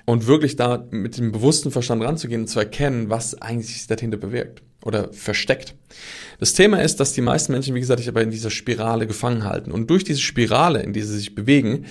Und 0.05 0.27
wirklich 0.27 0.55
da 0.55 0.87
mit 0.91 1.17
dem 1.17 1.31
bewussten 1.31 1.71
Verstand 1.71 2.03
ranzugehen 2.03 2.41
und 2.41 2.47
zu 2.47 2.59
erkennen, 2.59 3.09
was 3.09 3.39
eigentlich 3.41 3.73
sich 3.73 3.87
dahinter 3.87 4.17
bewirkt 4.17 4.63
oder 4.85 5.11
versteckt. 5.11 5.73
Das 6.39 6.53
Thema 6.53 6.81
ist, 6.81 6.99
dass 6.99 7.13
die 7.13 7.21
meisten 7.21 7.51
Menschen, 7.51 7.75
wie 7.75 7.79
gesagt, 7.79 7.99
sich 7.99 8.07
aber 8.07 8.21
in 8.21 8.31
dieser 8.31 8.49
Spirale 8.49 9.07
gefangen 9.07 9.43
halten. 9.43 9.71
Und 9.71 9.89
durch 9.89 10.03
diese 10.03 10.21
Spirale, 10.21 10.81
in 10.81 10.93
die 10.93 11.01
sie 11.01 11.17
sich 11.17 11.35
bewegen, 11.35 11.85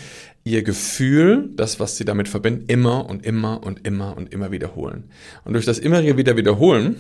ihr 0.44 0.62
Gefühl, 0.62 1.50
das, 1.56 1.80
was 1.80 1.96
sie 1.96 2.04
damit 2.04 2.28
verbinden, 2.28 2.64
immer 2.68 3.08
und 3.08 3.26
immer 3.26 3.62
und 3.64 3.86
immer 3.86 4.16
und 4.16 4.32
immer 4.32 4.50
wiederholen. 4.50 5.04
Und 5.44 5.54
durch 5.54 5.64
das 5.64 5.78
immer 5.78 6.02
wieder 6.16 6.36
wiederholen, 6.36 6.96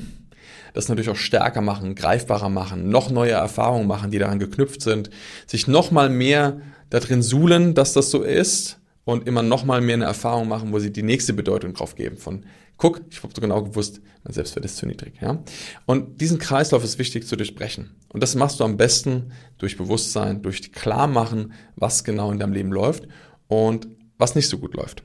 das 0.72 0.88
natürlich 0.88 1.10
auch 1.10 1.16
stärker 1.16 1.60
machen, 1.60 1.94
greifbarer 1.94 2.48
machen, 2.48 2.88
noch 2.88 3.10
neue 3.10 3.32
Erfahrungen 3.32 3.86
machen, 3.86 4.10
die 4.10 4.18
daran 4.18 4.38
geknüpft 4.38 4.82
sind, 4.82 5.10
sich 5.46 5.68
noch 5.68 5.90
mal 5.90 6.10
mehr 6.10 6.60
darin 6.90 7.22
suhlen, 7.22 7.74
dass 7.74 7.92
das 7.92 8.10
so 8.10 8.22
ist 8.22 8.78
und 9.04 9.26
immer 9.26 9.42
noch 9.42 9.64
mal 9.64 9.80
mehr 9.80 9.94
eine 9.94 10.04
Erfahrung 10.04 10.48
machen, 10.48 10.72
wo 10.72 10.78
sie 10.78 10.92
die 10.92 11.02
nächste 11.02 11.32
Bedeutung 11.32 11.74
drauf 11.74 11.94
geben 11.94 12.16
von 12.16 12.44
guck, 12.76 13.02
ich 13.10 13.22
habe 13.22 13.32
so 13.34 13.40
genau 13.40 13.62
gewusst, 13.62 14.00
mein 14.24 14.32
Selbstwert 14.32 14.64
ist 14.64 14.76
zu 14.76 14.86
niedrig. 14.86 15.14
Ja? 15.20 15.42
Und 15.86 16.20
diesen 16.20 16.38
Kreislauf 16.38 16.82
ist 16.82 16.98
wichtig 16.98 17.26
zu 17.26 17.36
durchbrechen. 17.36 17.94
Und 18.08 18.22
das 18.22 18.34
machst 18.34 18.60
du 18.60 18.64
am 18.64 18.76
besten 18.76 19.32
durch 19.58 19.76
Bewusstsein, 19.76 20.42
durch 20.42 20.72
Klarmachen, 20.72 21.52
was 21.76 22.04
genau 22.04 22.32
in 22.32 22.38
deinem 22.38 22.52
Leben 22.52 22.72
läuft 22.72 23.06
und 23.48 23.88
was 24.18 24.34
nicht 24.34 24.48
so 24.48 24.58
gut 24.58 24.74
läuft. 24.74 25.02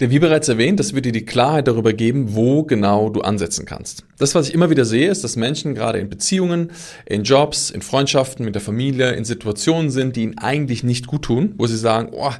Denn 0.00 0.10
wie 0.10 0.18
bereits 0.18 0.48
erwähnt, 0.48 0.80
das 0.80 0.94
wird 0.94 1.04
dir 1.04 1.12
die 1.12 1.26
Klarheit 1.26 1.68
darüber 1.68 1.92
geben, 1.92 2.34
wo 2.34 2.62
genau 2.62 3.10
du 3.10 3.20
ansetzen 3.20 3.66
kannst. 3.66 4.04
Das, 4.18 4.34
was 4.34 4.48
ich 4.48 4.54
immer 4.54 4.70
wieder 4.70 4.86
sehe, 4.86 5.10
ist, 5.10 5.22
dass 5.24 5.36
Menschen 5.36 5.74
gerade 5.74 5.98
in 5.98 6.08
Beziehungen, 6.08 6.72
in 7.04 7.22
Jobs, 7.22 7.68
in 7.68 7.82
Freundschaften, 7.82 8.46
mit 8.46 8.54
der 8.54 8.62
Familie, 8.62 9.12
in 9.12 9.26
Situationen 9.26 9.90
sind, 9.90 10.16
die 10.16 10.22
ihnen 10.22 10.38
eigentlich 10.38 10.82
nicht 10.82 11.06
gut 11.06 11.22
tun, 11.22 11.54
wo 11.58 11.66
sie 11.66 11.76
sagen, 11.76 12.08
oh, 12.12 12.32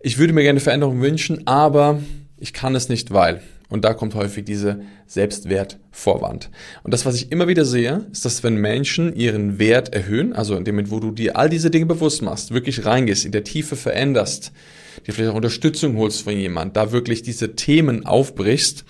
ich 0.00 0.18
würde 0.18 0.32
mir 0.32 0.42
gerne 0.42 0.58
Veränderungen 0.58 1.00
wünschen, 1.00 1.46
aber 1.46 2.00
ich 2.36 2.52
kann 2.52 2.74
es 2.74 2.88
nicht, 2.88 3.12
weil. 3.12 3.42
Und 3.68 3.84
da 3.84 3.92
kommt 3.92 4.14
häufig 4.14 4.44
diese 4.44 4.80
Selbstwertvorwand. 5.06 6.50
Und 6.82 6.94
das, 6.94 7.04
was 7.04 7.16
ich 7.16 7.30
immer 7.30 7.48
wieder 7.48 7.66
sehe, 7.66 8.06
ist, 8.10 8.24
dass 8.24 8.42
wenn 8.42 8.56
Menschen 8.56 9.14
ihren 9.14 9.58
Wert 9.58 9.92
erhöhen, 9.94 10.32
also 10.32 10.56
in 10.56 10.64
dem 10.64 10.76
Moment, 10.76 10.90
wo 10.90 11.00
du 11.00 11.10
dir 11.10 11.36
all 11.36 11.50
diese 11.50 11.70
Dinge 11.70 11.86
bewusst 11.86 12.22
machst, 12.22 12.52
wirklich 12.52 12.86
reingehst, 12.86 13.26
in 13.26 13.32
der 13.32 13.44
Tiefe 13.44 13.76
veränderst, 13.76 14.52
dir 15.06 15.12
vielleicht 15.12 15.32
auch 15.32 15.36
Unterstützung 15.36 15.96
holst 15.96 16.22
von 16.22 16.36
jemand, 16.36 16.76
da 16.76 16.92
wirklich 16.92 17.22
diese 17.22 17.54
Themen 17.56 18.06
aufbrichst, 18.06 18.84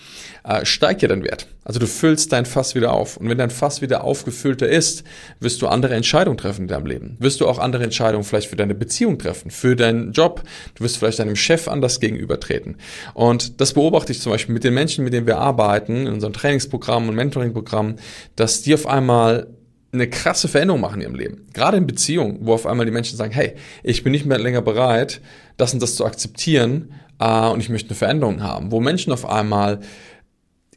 äh, 0.49 0.65
steigt 0.65 1.03
ja 1.03 1.09
dein 1.09 1.23
Wert. 1.23 1.47
Also 1.63 1.79
du 1.79 1.87
füllst 1.87 2.33
dein 2.33 2.47
Fass 2.47 2.75
wieder 2.75 2.95
auf. 2.95 3.19
Und 3.19 3.29
wenn 3.29 3.37
dein 3.37 3.51
Fass 3.51 3.83
wieder 3.83 4.03
aufgefüllter 4.03 4.67
ist, 4.67 5.05
wirst 5.41 5.61
du 5.61 5.69
andere 5.69 5.95
Entscheidungen 5.95 6.39
treffen 6.39 6.63
in 6.63 6.69
deinem 6.69 6.87
Leben. 6.87 7.17
Wirst 7.21 7.43
du 7.43 7.47
auch 7.47 7.59
andere 7.59 7.85
Entscheidungen 7.85 8.25
vielleicht 8.25 8.49
für 8.49 8.57
deine 8.57 8.75
Beziehung 8.75 9.19
treffen, 9.19 9.51
für 9.51 9.77
deinen 9.77 10.13
Job. 10.13 10.43
Du 10.75 10.85
wirst 10.85 10.97
vielleicht 10.97 11.19
deinem 11.19 11.37
Chef 11.37 11.69
anders 11.69 12.01
gegenübertreten. 12.01 12.79
Und 13.13 13.61
das 13.61 13.75
beobachte 13.75 14.13
ich 14.13 14.21
zum 14.21 14.33
Beispiel 14.33 14.55
mit 14.55 14.65
den 14.65 14.73
Menschen, 14.73 15.05
mit 15.05 15.13
denen 15.13 15.27
wir 15.27 15.39
arbeiten, 15.39 16.07
in 16.07 16.15
unserem 16.15 16.33
Trainingsprogramm 16.33 17.09
und 17.11 17.15
Mentoringprogramm, 17.15 17.97
dass 18.35 18.63
die 18.63 18.73
auf 18.73 18.87
einmal 18.87 19.49
eine 19.93 20.09
krasse 20.09 20.49
Veränderung 20.49 20.81
machen 20.81 20.97
in 20.97 21.09
ihrem 21.09 21.15
Leben. 21.15 21.47
Gerade 21.53 21.77
in 21.77 21.87
Beziehungen, 21.87 22.39
wo 22.41 22.55
auf 22.55 22.67
einmal 22.67 22.87
die 22.87 22.93
Menschen 22.93 23.17
sagen, 23.19 23.33
hey, 23.33 23.55
ich 23.83 24.03
bin 24.03 24.13
nicht 24.13 24.25
mehr 24.25 24.39
länger 24.39 24.63
bereit, 24.63 25.21
das 25.59 25.75
und 25.75 25.83
das 25.83 25.95
zu 25.95 26.07
akzeptieren 26.07 26.95
äh, 27.19 27.49
und 27.49 27.61
ich 27.61 27.69
möchte 27.69 27.91
eine 27.91 27.97
Veränderung 27.97 28.43
haben. 28.43 28.71
Wo 28.71 28.81
Menschen 28.81 29.13
auf 29.13 29.29
einmal 29.29 29.81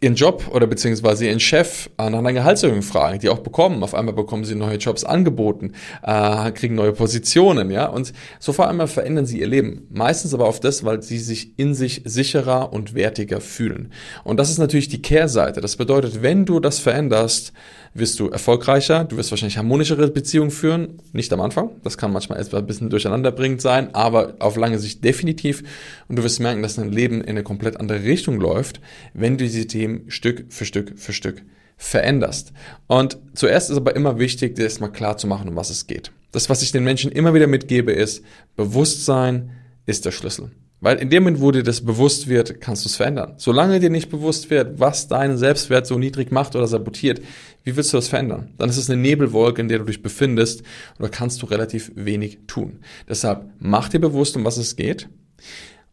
ihren 0.02 0.16
Job 0.16 0.50
oder 0.52 0.66
beziehungsweise 0.66 1.28
ihren 1.28 1.40
Chef 1.40 1.90
nach 1.98 2.08
einer 2.08 2.34
Gehaltserhöhung 2.34 2.82
fragen, 2.82 3.20
die 3.20 3.30
auch 3.30 3.40
bekommen. 3.40 3.84
Auf 3.84 3.94
einmal 3.94 4.16
bekommen 4.16 4.44
sie 4.44 4.56
neue 4.56 4.78
Jobs 4.78 5.04
angeboten, 5.04 5.74
äh, 6.02 6.52
kriegen 6.52 6.74
neue 6.74 6.92
Positionen, 6.92 7.70
ja. 7.70 7.86
Und 7.86 8.12
so 8.40 8.52
vor 8.52 8.68
allem 8.68 8.88
verändern 8.88 9.28
sie 9.28 9.40
ihr 9.40 9.48
Leben. 9.48 9.88
Meistens 9.92 10.34
aber 10.34 10.48
auf 10.48 10.60
das, 10.60 10.84
weil 10.84 11.04
sie 11.04 11.20
sich 11.20 11.58
in 11.58 11.76
sich 11.76 12.02
sicherer 12.04 12.74
und 12.74 12.96
wertiger 12.96 13.42
fühlen. 13.42 13.92
Und 14.24 14.38
das 14.40 14.50
ist 14.50 14.58
natürlich 14.58 14.90
die 14.90 15.04
Kehrseite. 15.04 15.62
Das 15.62 15.76
bedeutet, 15.76 16.24
wenn 16.24 16.46
du 16.46 16.60
das 16.60 16.80
veränderst, 16.80 17.54
wirst 17.94 18.20
du 18.20 18.30
erfolgreicher, 18.30 19.04
du 19.04 19.18
wirst 19.18 19.32
wahrscheinlich 19.32 19.58
harmonischere 19.58 20.10
Beziehungen 20.10 20.52
führen, 20.52 21.00
nicht 21.12 21.32
am 21.34 21.42
Anfang, 21.42 21.72
das 21.84 21.98
kann 21.98 22.14
manchmal 22.14 22.40
etwas 22.40 22.62
ein 22.62 22.68
bisschen 22.68 22.90
durcheinanderbringend 22.90 23.62
sein, 23.62 23.94
aber 23.94 24.36
auf 24.40 24.56
lange 24.56 24.80
Sicht 24.80 25.04
definitiv 25.04 25.64
und 26.08 26.18
du 26.18 26.24
wirst 26.24 26.40
merken, 26.40 26.62
dass 26.62 26.76
dein 26.76 26.92
Leben 26.92 27.22
in 27.22 27.30
eine 27.30 27.44
komplett 27.44 27.80
andere 27.80 28.04
Richtung 28.04 28.40
läuft, 28.40 28.80
wenn 29.14 29.38
du 29.38 29.44
diese 29.44 29.68
Themen 29.68 30.10
Stück 30.10 30.46
für 30.50 30.66
Stück 30.66 30.98
für 30.98 31.14
Stück 31.14 31.44
veränderst. 31.78 32.54
Und 32.88 33.18
zuerst 33.34 33.72
ist 33.72 33.78
aber 33.78 33.96
immer 33.96 34.20
wichtig, 34.20 34.56
dir 34.56 34.64
erstmal 34.64 34.92
klar 34.92 35.18
zu 35.18 35.28
machen, 35.28 35.50
um 35.50 35.56
was 35.56 35.72
es 35.72 35.88
geht. 35.88 36.12
Das, 36.32 36.50
was 36.50 36.62
ich 36.62 36.72
den 36.72 36.84
Menschen 36.84 37.12
immer 37.12 37.34
wieder 37.34 37.48
mitgebe, 37.48 37.92
ist, 37.92 38.24
Bewusstsein 38.56 39.52
ist 39.86 40.06
der 40.06 40.12
Schlüssel. 40.12 40.52
Weil 40.82 40.98
in 40.98 41.12
dem 41.12 41.24
Moment, 41.24 41.42
wo 41.42 41.52
dir 41.52 41.62
das 41.62 41.86
bewusst 41.86 42.28
wird, 42.28 42.60
kannst 42.60 42.86
du 42.86 42.90
es 42.90 42.96
verändern. 42.96 43.36
Solange 43.38 43.80
dir 43.80 43.92
nicht 43.92 44.10
bewusst 44.10 44.50
wird, 44.50 44.80
was 44.80 45.08
deinen 45.08 45.38
Selbstwert 45.38 45.86
so 45.86 46.00
niedrig 46.00 46.32
macht 46.32 46.56
oder 46.56 46.66
sabotiert, 46.66 47.22
wie 47.64 47.76
willst 47.76 47.94
du 47.94 47.98
das 47.98 48.08
verändern? 48.08 48.50
Dann 48.58 48.70
ist 48.70 48.78
es 48.78 48.90
eine 48.90 49.00
Nebelwolke, 49.00 49.62
in 49.62 49.68
der 49.68 49.78
du 49.78 49.86
dich 49.86 50.02
befindest 50.02 50.62
und 50.98 51.04
da 51.04 51.08
kannst 51.08 51.44
du 51.44 51.46
relativ 51.46 51.92
wenig 51.96 52.40
tun. 52.48 52.80
Deshalb 53.08 53.46
mach 53.60 53.90
dir 53.90 54.00
bewusst, 54.00 54.36
um 54.36 54.44
was 54.44 54.58
es 54.58 54.76
geht. 54.76 55.08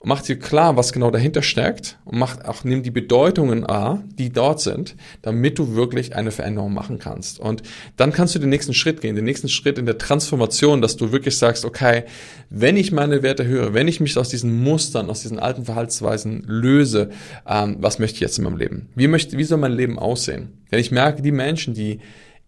Und 0.00 0.08
mach 0.08 0.22
dir 0.22 0.38
klar, 0.38 0.76
was 0.76 0.92
genau 0.92 1.10
dahinter 1.10 1.42
steckt 1.42 1.98
und 2.04 2.18
mach 2.18 2.44
auch, 2.44 2.62
nimm 2.62 2.84
die 2.84 2.92
Bedeutungen 2.92 3.68
A, 3.68 4.04
die 4.16 4.30
dort 4.30 4.60
sind, 4.60 4.94
damit 5.22 5.58
du 5.58 5.74
wirklich 5.74 6.14
eine 6.14 6.30
Veränderung 6.30 6.72
machen 6.72 7.00
kannst. 7.00 7.40
Und 7.40 7.62
dann 7.96 8.12
kannst 8.12 8.36
du 8.36 8.38
den 8.38 8.48
nächsten 8.48 8.74
Schritt 8.74 9.00
gehen, 9.00 9.16
den 9.16 9.24
nächsten 9.24 9.48
Schritt 9.48 9.76
in 9.76 9.86
der 9.86 9.98
Transformation, 9.98 10.82
dass 10.82 10.96
du 10.96 11.10
wirklich 11.10 11.36
sagst, 11.36 11.64
okay, 11.64 12.04
wenn 12.48 12.76
ich 12.76 12.92
meine 12.92 13.24
Werte 13.24 13.44
höre, 13.44 13.74
wenn 13.74 13.88
ich 13.88 13.98
mich 13.98 14.16
aus 14.16 14.28
diesen 14.28 14.62
Mustern, 14.62 15.10
aus 15.10 15.22
diesen 15.22 15.40
alten 15.40 15.64
Verhaltensweisen 15.64 16.44
löse, 16.46 17.10
ähm, 17.48 17.78
was 17.80 17.98
möchte 17.98 18.14
ich 18.14 18.20
jetzt 18.20 18.38
in 18.38 18.44
meinem 18.44 18.56
Leben? 18.56 18.88
Wie 18.94 19.08
möchte, 19.08 19.36
wie 19.36 19.44
soll 19.44 19.58
mein 19.58 19.72
Leben 19.72 19.98
aussehen? 19.98 20.58
Denn 20.70 20.78
ich 20.78 20.92
merke, 20.92 21.22
die 21.22 21.32
Menschen, 21.32 21.74
die 21.74 21.98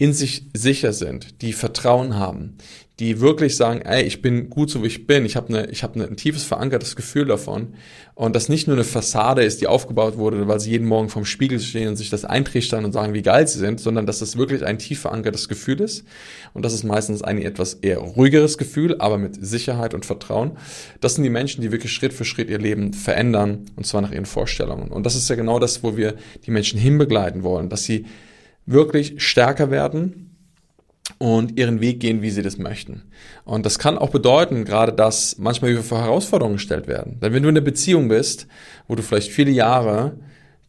in 0.00 0.14
sich 0.14 0.46
sicher 0.54 0.94
sind, 0.94 1.42
die 1.42 1.52
Vertrauen 1.52 2.16
haben, 2.16 2.56
die 3.00 3.20
wirklich 3.20 3.54
sagen, 3.54 3.82
ey, 3.82 4.02
ich 4.02 4.22
bin 4.22 4.48
gut 4.48 4.70
so 4.70 4.82
wie 4.82 4.86
ich 4.86 5.06
bin, 5.06 5.26
ich 5.26 5.36
habe 5.36 5.52
ne, 5.52 5.68
ich 5.70 5.82
hab 5.82 5.94
ne, 5.94 6.06
ein 6.06 6.16
tiefes 6.16 6.42
verankertes 6.42 6.96
Gefühl 6.96 7.26
davon. 7.26 7.74
Und 8.14 8.34
das 8.34 8.48
nicht 8.48 8.66
nur 8.66 8.76
eine 8.76 8.84
Fassade 8.84 9.44
ist, 9.44 9.60
die 9.60 9.66
aufgebaut 9.66 10.16
wurde, 10.16 10.48
weil 10.48 10.58
sie 10.58 10.70
jeden 10.70 10.88
Morgen 10.88 11.10
vorm 11.10 11.26
Spiegel 11.26 11.60
stehen 11.60 11.88
und 11.88 11.96
sich 11.96 12.08
das 12.08 12.24
eintrichtern 12.24 12.86
und 12.86 12.92
sagen, 12.92 13.12
wie 13.12 13.20
geil 13.20 13.46
sie 13.46 13.58
sind, 13.58 13.78
sondern 13.78 14.06
dass 14.06 14.20
das 14.20 14.38
wirklich 14.38 14.64
ein 14.64 14.78
tief 14.78 15.00
verankertes 15.00 15.48
Gefühl 15.48 15.82
ist. 15.82 16.06
Und 16.54 16.64
das 16.64 16.72
ist 16.72 16.82
meistens 16.82 17.20
ein 17.20 17.42
etwas 17.42 17.74
eher 17.74 17.98
ruhigeres 17.98 18.56
Gefühl, 18.56 18.96
aber 19.00 19.18
mit 19.18 19.36
Sicherheit 19.38 19.92
und 19.92 20.06
Vertrauen. 20.06 20.52
Das 21.02 21.16
sind 21.16 21.24
die 21.24 21.30
Menschen, 21.30 21.60
die 21.60 21.72
wirklich 21.72 21.92
Schritt 21.92 22.14
für 22.14 22.24
Schritt 22.24 22.48
ihr 22.48 22.58
Leben 22.58 22.94
verändern 22.94 23.66
und 23.76 23.86
zwar 23.86 24.00
nach 24.00 24.12
ihren 24.12 24.26
Vorstellungen. 24.26 24.88
Und 24.88 25.04
das 25.04 25.14
ist 25.14 25.28
ja 25.28 25.36
genau 25.36 25.58
das, 25.58 25.82
wo 25.82 25.98
wir 25.98 26.14
die 26.46 26.52
Menschen 26.52 26.80
hinbegleiten 26.80 27.42
wollen, 27.42 27.68
dass 27.68 27.84
sie 27.84 28.06
wirklich 28.66 29.22
stärker 29.22 29.70
werden 29.70 30.30
und 31.18 31.58
ihren 31.58 31.80
Weg 31.80 32.00
gehen, 32.00 32.22
wie 32.22 32.30
sie 32.30 32.42
das 32.42 32.58
möchten. 32.58 33.02
Und 33.44 33.66
das 33.66 33.78
kann 33.78 33.98
auch 33.98 34.10
bedeuten, 34.10 34.64
gerade 34.64 34.92
dass 34.92 35.38
manchmal 35.38 35.72
wir 35.72 35.82
vor 35.82 36.00
Herausforderungen 36.00 36.56
gestellt 36.56 36.86
werden. 36.86 37.18
Denn 37.20 37.32
wenn 37.32 37.42
du 37.42 37.48
in 37.48 37.56
einer 37.56 37.64
Beziehung 37.64 38.08
bist, 38.08 38.46
wo 38.88 38.94
du 38.94 39.02
vielleicht 39.02 39.30
viele 39.30 39.50
Jahre 39.50 40.16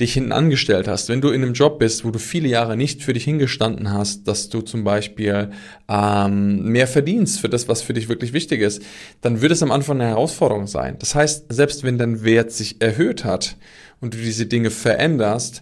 dich 0.01 0.13
hinten 0.13 0.31
angestellt 0.31 0.87
hast, 0.87 1.09
wenn 1.09 1.21
du 1.21 1.29
in 1.29 1.43
einem 1.43 1.53
Job 1.53 1.77
bist, 1.77 2.03
wo 2.03 2.09
du 2.11 2.17
viele 2.17 2.47
Jahre 2.47 2.75
nicht 2.75 3.03
für 3.03 3.13
dich 3.13 3.23
hingestanden 3.23 3.93
hast, 3.93 4.27
dass 4.27 4.49
du 4.49 4.61
zum 4.61 4.83
Beispiel 4.83 5.51
ähm, 5.87 6.63
mehr 6.63 6.87
verdienst 6.87 7.39
für 7.39 7.49
das, 7.49 7.67
was 7.67 7.83
für 7.83 7.93
dich 7.93 8.09
wirklich 8.09 8.33
wichtig 8.33 8.61
ist, 8.61 8.81
dann 9.21 9.41
wird 9.41 9.51
es 9.51 9.61
am 9.61 9.71
Anfang 9.71 10.01
eine 10.01 10.09
Herausforderung 10.09 10.65
sein. 10.65 10.95
Das 10.99 11.13
heißt, 11.13 11.45
selbst 11.49 11.83
wenn 11.83 11.99
dein 11.99 12.23
Wert 12.23 12.51
sich 12.51 12.81
erhöht 12.81 13.23
hat 13.23 13.57
und 13.99 14.15
du 14.15 14.17
diese 14.17 14.47
Dinge 14.47 14.71
veränderst, 14.71 15.61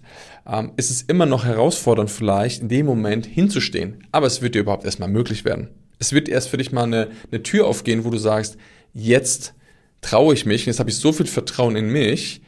ähm, 0.52 0.72
ist 0.78 0.90
es 0.90 1.02
immer 1.04 1.26
noch 1.26 1.46
herausfordernd 1.46 2.10
vielleicht 2.10 2.62
in 2.62 2.70
dem 2.70 2.86
Moment 2.86 3.26
hinzustehen. 3.26 4.04
Aber 4.12 4.28
es 4.28 4.42
wird 4.42 4.56
dir 4.56 4.62
überhaupt 4.62 4.86
erstmal 4.86 5.10
möglich 5.10 5.46
werden. 5.46 5.70
Es 6.00 6.14
wird 6.14 6.30
erst 6.30 6.50
für 6.50 6.58
dich 6.58 6.72
mal 6.72 6.84
eine, 6.84 7.10
eine 7.32 7.44
Tür 7.44 7.68
aufgehen, 7.68 8.06
wo 8.06 8.10
du 8.10 8.18
sagst, 8.18 8.58
jetzt 8.94 9.54
traue 10.02 10.34
ich 10.34 10.46
mich, 10.46 10.66
jetzt 10.66 10.80
habe 10.80 10.90
ich 10.90 10.98
so 10.98 11.12
viel 11.12 11.26
Vertrauen 11.26 11.76
in 11.76 11.92
mich, 11.92 12.42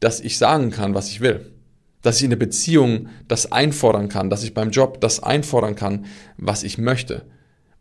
dass 0.00 0.20
ich 0.20 0.38
sagen 0.38 0.70
kann, 0.70 0.94
was 0.94 1.08
ich 1.10 1.20
will. 1.20 1.52
Dass 2.02 2.18
ich 2.18 2.24
in 2.24 2.30
der 2.30 2.36
Beziehung 2.36 3.08
das 3.28 3.50
einfordern 3.52 4.08
kann, 4.08 4.28
dass 4.28 4.42
ich 4.42 4.54
beim 4.54 4.70
Job 4.70 5.00
das 5.00 5.22
einfordern 5.22 5.76
kann, 5.76 6.06
was 6.36 6.62
ich 6.62 6.78
möchte 6.78 7.24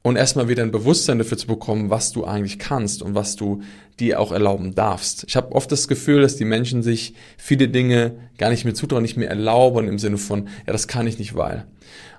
und 0.05 0.17
erstmal 0.17 0.47
wieder 0.47 0.61
ein 0.61 0.69
Bewusstsein 0.69 1.17
dafür 1.17 1.35
zu 1.35 1.47
bekommen, 1.47 1.89
was 1.89 2.11
du 2.11 2.25
eigentlich 2.25 2.59
kannst 2.59 3.01
und 3.01 3.15
was 3.15 3.35
du 3.35 3.63
dir 3.99 4.19
auch 4.19 4.31
erlauben 4.31 4.75
darfst. 4.75 5.25
Ich 5.27 5.35
habe 5.35 5.51
oft 5.53 5.71
das 5.71 5.87
Gefühl, 5.87 6.21
dass 6.21 6.35
die 6.35 6.45
Menschen 6.45 6.83
sich 6.83 7.15
viele 7.39 7.69
Dinge 7.69 8.13
gar 8.37 8.51
nicht 8.51 8.65
mehr 8.65 8.75
zutrauen, 8.75 9.01
nicht 9.01 9.17
mehr 9.17 9.29
erlauben 9.29 9.87
im 9.87 9.97
Sinne 9.97 10.19
von, 10.19 10.47
ja, 10.67 10.73
das 10.73 10.87
kann 10.87 11.07
ich 11.07 11.17
nicht, 11.17 11.33
weil. 11.33 11.65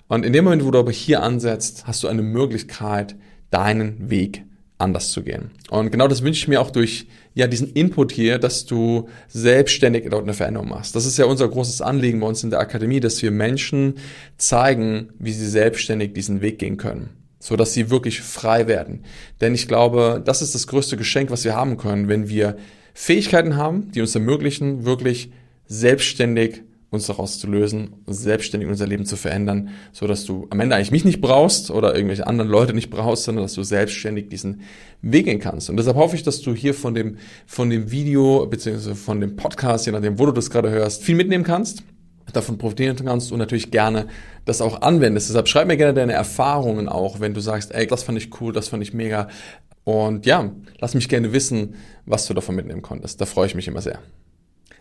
Und 0.09 0.27
in 0.27 0.33
dem 0.33 0.43
Moment, 0.43 0.65
wo 0.65 0.73
du 0.73 0.81
aber 0.81 0.91
hier 0.91 1.23
ansetzt, 1.23 1.85
hast 1.87 2.03
du 2.03 2.09
eine 2.09 2.23
Möglichkeit, 2.23 3.15
deinen 3.51 4.11
Weg 4.11 4.43
anders 4.79 5.13
zu 5.13 5.23
gehen. 5.23 5.53
Und 5.71 5.93
genau 5.93 6.09
das 6.09 6.25
wünsche 6.25 6.41
ich 6.41 6.49
mir 6.49 6.61
auch 6.61 6.73
durch 6.73 7.07
ja 7.35 7.47
diesen 7.47 7.69
Input 7.69 8.11
hier, 8.11 8.41
dass 8.41 8.67
du 8.67 9.09
selbstständig 9.29 10.09
dort 10.11 10.25
eine 10.25 10.35
Veränderung 10.35 10.71
machst. 10.71 10.97
Das 10.97 11.07
ist 11.07 11.19
ja 11.19 11.27
unser 11.27 11.49
großes 11.49 11.83
Anliegen 11.83 12.19
bei 12.19 12.27
uns 12.27 12.43
in 12.43 12.51
der 12.51 12.59
Akademie, 12.59 12.99
dass 12.99 13.23
wir 13.23 13.31
Menschen 13.31 13.95
zeigen, 14.39 15.11
wie 15.21 15.33
sie 15.33 15.49
selbstständig 15.49 16.15
diesen 16.15 16.41
Weg 16.41 16.59
gehen 16.59 16.79
können 16.79 17.16
so 17.47 17.55
dass 17.55 17.75
sie 17.75 17.91
wirklich 17.91 18.23
frei 18.23 18.67
werden. 18.67 19.05
Denn 19.41 19.55
ich 19.55 19.69
glaube, 19.69 20.21
das 20.25 20.43
ist 20.43 20.57
das 20.57 20.67
größte 20.67 20.97
Geschenk, 20.97 21.31
was 21.31 21.45
wir 21.45 21.55
haben 21.55 21.77
können, 21.77 22.09
wenn 22.09 22.29
wir 22.29 22.57
Fähigkeiten 22.93 23.55
haben, 23.55 23.93
die 23.93 24.01
uns 24.01 24.17
ermöglichen, 24.17 24.85
wirklich 24.85 25.31
selbstständig 25.67 26.63
uns 26.91 27.07
daraus 27.07 27.39
zu 27.39 27.47
lösen, 27.47 28.03
selbstständig 28.09 28.69
unser 28.69 28.89
Leben 28.89 29.07
zu 29.07 29.17
verändern, 29.17 29.69
so 29.93 30.09
dass 30.09 30.25
du 30.25 30.49
am 30.51 30.59
Ende 30.59 30.75
eigentlich 30.75 30.91
mich 30.91 31.05
nicht 31.05 31.21
brauchst 31.21 31.71
oder 31.71 31.95
irgendwelche 31.95 32.27
anderen 32.27 32.51
Leute 32.51 32.75
nicht 32.75 32.91
brauchst, 32.91 33.25
sondern 33.25 33.45
dass 33.45 33.55
du 33.55 33.63
selbstständig 33.63 34.29
diesen 34.29 34.63
Weg 35.01 35.27
gehen 35.27 35.39
kannst. 35.39 35.71
Und 35.71 35.77
deshalb 35.77 35.97
hoffe 35.97 36.17
ich, 36.17 36.25
dass 36.25 36.41
du 36.43 36.53
hier 36.53 36.75
von 36.75 36.95
dem, 36.95 37.19
von 37.47 37.71
dem 37.71 37.93
Video 37.93 38.45
beziehungsweise 38.47 38.97
von 38.97 39.21
dem 39.21 39.37
Podcast, 39.37 39.87
je 39.87 39.93
nachdem, 39.93 40.19
wo 40.19 40.27
du 40.27 40.33
das 40.33 40.51
gerade 40.51 40.71
hörst, 40.71 41.05
viel 41.05 41.15
mitnehmen 41.15 41.45
kannst 41.45 41.85
davon 42.33 42.59
profitieren 42.59 42.97
kannst 43.05 43.33
und 43.33 43.39
natürlich 43.39 43.71
gerne 43.71 44.07
das 44.45 44.61
auch 44.61 44.83
anwendest. 44.83 45.29
Deshalb 45.29 45.49
schreib 45.49 45.69
mir 45.69 45.77
gerne 45.77 45.95
deine 45.95 46.13
Erfahrungen 46.13 46.89
auch, 46.89 47.21
wenn 47.21 47.35
du 47.35 47.41
sagst, 47.41 47.73
ey, 47.75 47.87
das 47.87 48.03
fand 48.03 48.19
ich 48.19 48.41
cool, 48.41 48.53
das 48.53 48.69
fand 48.69 48.83
ich 48.83 48.93
mega. 48.93 49.29
Und 49.85 50.27
ja, 50.27 50.51
lass 50.81 50.95
mich 50.95 51.09
gerne 51.09 51.33
wissen, 51.33 51.77
was 52.05 52.27
du 52.27 52.35
davon 52.35 52.57
mitnehmen 52.57 52.83
konntest. 52.83 53.21
Da 53.21 53.27
freue 53.27 53.47
ich 53.47 53.55
mich 53.55 53.69
immer 53.69 53.83
sehr. 53.83 54.01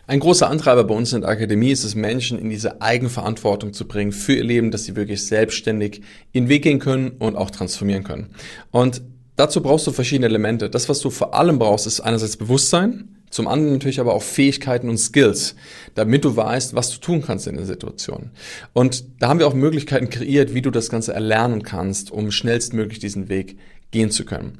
Ein 0.08 0.20
großer 0.20 0.50
Antreiber 0.50 0.84
bei 0.84 0.94
uns 0.94 1.14
in 1.14 1.22
der 1.22 1.32
Akademie 1.32 1.72
ist 1.72 1.84
es, 1.84 1.96
Menschen 1.96 2.38
in 2.38 2.50
diese 2.50 2.82
Eigenverantwortung 2.82 3.74
zu 3.74 3.88
bringen 3.88 4.12
für 4.12 4.34
ihr 4.34 4.44
Leben, 4.44 4.70
dass 4.70 4.86
sie 4.86 4.96
wirklich 4.96 5.26
selbstständig 5.26 6.02
in 6.32 6.44
den 6.44 6.50
Weg 6.50 6.64
gehen 6.64 6.80
können 6.80 7.10
und 7.18 7.36
auch 7.36 7.50
transformieren 7.50 8.04
können. 8.04 8.30
Und 8.70 9.02
dazu 9.36 9.62
brauchst 9.62 9.88
du 9.88 9.92
verschiedene 9.92 10.28
Elemente. 10.28 10.70
Das, 10.70 10.90
was 10.90 11.00
du 11.00 11.10
vor 11.10 11.34
allem 11.34 11.58
brauchst, 11.58 11.88
ist 11.88 12.02
einerseits 12.02 12.38
Bewusstsein, 12.38 13.15
zum 13.36 13.50
anderen 13.50 13.74
natürlich 13.74 14.00
aber 14.00 14.14
auch 14.14 14.24
Fähigkeiten 14.24 14.88
und 14.88 14.98
Skills, 14.98 15.56
damit 15.94 16.24
du 16.24 16.38
weißt, 16.38 16.74
was 16.74 16.90
du 16.90 17.00
tun 17.00 17.22
kannst 17.22 17.48
in 17.48 17.58
der 17.58 17.66
Situation. 17.66 18.32
Und 18.72 19.04
da 19.20 19.28
haben 19.28 19.40
wir 19.40 19.48
auch 19.48 19.54
Möglichkeiten 19.54 20.10
kreiert, 20.10 20.54
wie 20.54 20.62
du 20.62 20.72
das 20.72 20.90
Ganze 20.90 21.14
erlernen 21.14 21.62
kannst, 21.62 22.12
um 22.12 22.32
schnellstmöglich 22.32 23.00
diesen 23.00 23.28
Weg 23.28 23.58
gehen 23.92 24.10
zu 24.10 24.24
können. 24.24 24.58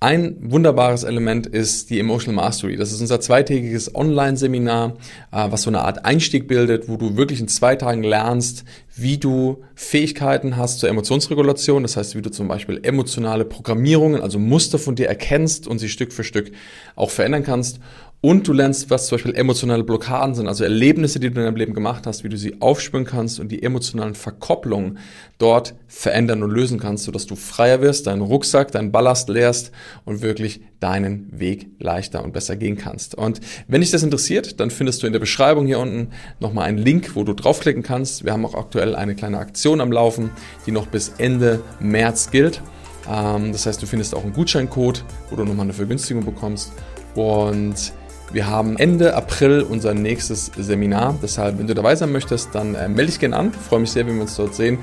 Ein 0.00 0.36
wunderbares 0.40 1.02
Element 1.02 1.48
ist 1.48 1.90
die 1.90 1.98
Emotional 1.98 2.36
Mastery. 2.36 2.76
Das 2.76 2.92
ist 2.92 3.00
unser 3.00 3.20
zweitägiges 3.20 3.96
Online-Seminar, 3.96 4.96
äh, 5.32 5.50
was 5.50 5.62
so 5.62 5.70
eine 5.70 5.80
Art 5.80 6.04
Einstieg 6.04 6.46
bildet, 6.46 6.88
wo 6.88 6.96
du 6.96 7.16
wirklich 7.16 7.40
in 7.40 7.48
zwei 7.48 7.74
Tagen 7.74 8.04
lernst, 8.04 8.64
wie 8.94 9.18
du 9.18 9.64
Fähigkeiten 9.74 10.56
hast 10.56 10.78
zur 10.78 10.88
Emotionsregulation. 10.88 11.82
Das 11.82 11.96
heißt, 11.96 12.14
wie 12.14 12.22
du 12.22 12.30
zum 12.30 12.46
Beispiel 12.46 12.78
emotionale 12.84 13.44
Programmierungen, 13.44 14.22
also 14.22 14.38
Muster 14.38 14.78
von 14.78 14.94
dir 14.94 15.08
erkennst 15.08 15.66
und 15.66 15.80
sie 15.80 15.88
Stück 15.88 16.12
für 16.12 16.22
Stück 16.22 16.52
auch 16.94 17.10
verändern 17.10 17.42
kannst. 17.42 17.80
Und 18.20 18.48
du 18.48 18.52
lernst, 18.52 18.90
was 18.90 19.06
zum 19.06 19.16
Beispiel 19.16 19.36
emotionale 19.36 19.84
Blockaden 19.84 20.34
sind, 20.34 20.48
also 20.48 20.64
Erlebnisse, 20.64 21.20
die 21.20 21.30
du 21.30 21.38
in 21.38 21.46
deinem 21.46 21.54
Leben 21.54 21.72
gemacht 21.72 22.04
hast, 22.04 22.24
wie 22.24 22.28
du 22.28 22.36
sie 22.36 22.60
aufspüren 22.60 23.04
kannst 23.04 23.38
und 23.38 23.52
die 23.52 23.62
emotionalen 23.62 24.16
Verkopplungen 24.16 24.98
dort 25.38 25.76
verändern 25.86 26.42
und 26.42 26.50
lösen 26.50 26.80
kannst, 26.80 27.04
sodass 27.04 27.26
du 27.26 27.36
freier 27.36 27.80
wirst, 27.80 28.08
deinen 28.08 28.22
Rucksack, 28.22 28.72
deinen 28.72 28.90
Ballast 28.90 29.28
leerst 29.28 29.70
und 30.04 30.20
wirklich 30.20 30.62
deinen 30.80 31.28
Weg 31.30 31.68
leichter 31.78 32.24
und 32.24 32.32
besser 32.32 32.56
gehen 32.56 32.76
kannst. 32.76 33.14
Und 33.14 33.38
wenn 33.68 33.82
dich 33.82 33.92
das 33.92 34.02
interessiert, 34.02 34.58
dann 34.58 34.72
findest 34.72 35.00
du 35.04 35.06
in 35.06 35.12
der 35.12 35.20
Beschreibung 35.20 35.66
hier 35.66 35.78
unten 35.78 36.08
nochmal 36.40 36.64
einen 36.64 36.78
Link, 36.78 37.14
wo 37.14 37.22
du 37.22 37.34
draufklicken 37.34 37.84
kannst. 37.84 38.24
Wir 38.24 38.32
haben 38.32 38.44
auch 38.44 38.56
aktuell 38.56 38.96
eine 38.96 39.14
kleine 39.14 39.38
Aktion 39.38 39.80
am 39.80 39.92
Laufen, 39.92 40.30
die 40.66 40.72
noch 40.72 40.88
bis 40.88 41.12
Ende 41.18 41.60
März 41.78 42.32
gilt. 42.32 42.62
Ähm, 43.08 43.52
das 43.52 43.64
heißt, 43.66 43.80
du 43.80 43.86
findest 43.86 44.12
auch 44.16 44.24
einen 44.24 44.32
Gutscheincode, 44.32 45.04
wo 45.30 45.36
du 45.36 45.44
nochmal 45.44 45.66
eine 45.66 45.72
Vergünstigung 45.72 46.24
bekommst. 46.24 46.72
Und 47.14 47.92
wir 48.32 48.46
haben 48.46 48.76
Ende 48.76 49.14
April 49.14 49.62
unser 49.62 49.94
nächstes 49.94 50.50
Seminar. 50.56 51.16
Deshalb, 51.22 51.58
wenn 51.58 51.66
du 51.66 51.74
dabei 51.74 51.96
sein 51.96 52.12
möchtest, 52.12 52.54
dann 52.54 52.74
äh, 52.74 52.88
melde 52.88 53.06
dich 53.06 53.18
gerne 53.18 53.36
an. 53.36 53.52
Ich 53.52 53.68
freue 53.68 53.80
mich 53.80 53.90
sehr, 53.90 54.06
wenn 54.06 54.16
wir 54.16 54.22
uns 54.22 54.36
dort 54.36 54.54
sehen. 54.54 54.78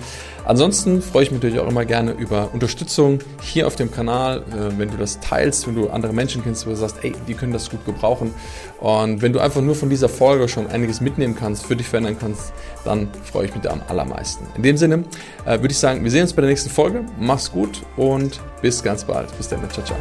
Ansonsten 0.45 1.01
freue 1.01 1.23
ich 1.23 1.31
mich 1.31 1.41
natürlich 1.41 1.59
auch 1.59 1.67
immer 1.67 1.85
gerne 1.85 2.11
über 2.11 2.49
Unterstützung 2.53 3.19
hier 3.41 3.67
auf 3.67 3.75
dem 3.75 3.91
Kanal, 3.91 4.39
äh, 4.39 4.77
wenn 4.77 4.89
du 4.89 4.97
das 4.97 5.19
teilst, 5.19 5.67
wenn 5.67 5.75
du 5.75 5.89
andere 5.89 6.13
Menschen 6.13 6.43
kennst, 6.43 6.65
wo 6.65 6.71
du 6.71 6.75
sagst, 6.75 6.97
ey, 7.03 7.13
die 7.27 7.33
können 7.33 7.53
das 7.53 7.69
gut 7.69 7.85
gebrauchen. 7.85 8.33
Und 8.79 9.21
wenn 9.21 9.33
du 9.33 9.39
einfach 9.39 9.61
nur 9.61 9.75
von 9.75 9.89
dieser 9.89 10.09
Folge 10.09 10.47
schon 10.47 10.67
einiges 10.67 11.01
mitnehmen 11.01 11.35
kannst, 11.35 11.65
für 11.65 11.75
dich 11.75 11.87
verändern 11.87 12.17
kannst, 12.19 12.53
dann 12.83 13.09
freue 13.23 13.45
ich 13.45 13.53
mich 13.53 13.61
da 13.61 13.71
am 13.71 13.81
allermeisten. 13.87 14.45
In 14.55 14.63
dem 14.63 14.77
Sinne 14.77 15.03
äh, 15.45 15.59
würde 15.59 15.71
ich 15.71 15.77
sagen, 15.77 16.03
wir 16.03 16.11
sehen 16.11 16.23
uns 16.23 16.33
bei 16.33 16.41
der 16.41 16.49
nächsten 16.49 16.69
Folge. 16.69 17.03
Mach's 17.19 17.51
gut 17.51 17.81
und 17.97 18.39
bis 18.61 18.83
ganz 18.83 19.03
bald. 19.03 19.35
Bis 19.37 19.49
dann. 19.49 19.59
Ciao, 19.69 19.85
ciao. 19.85 19.97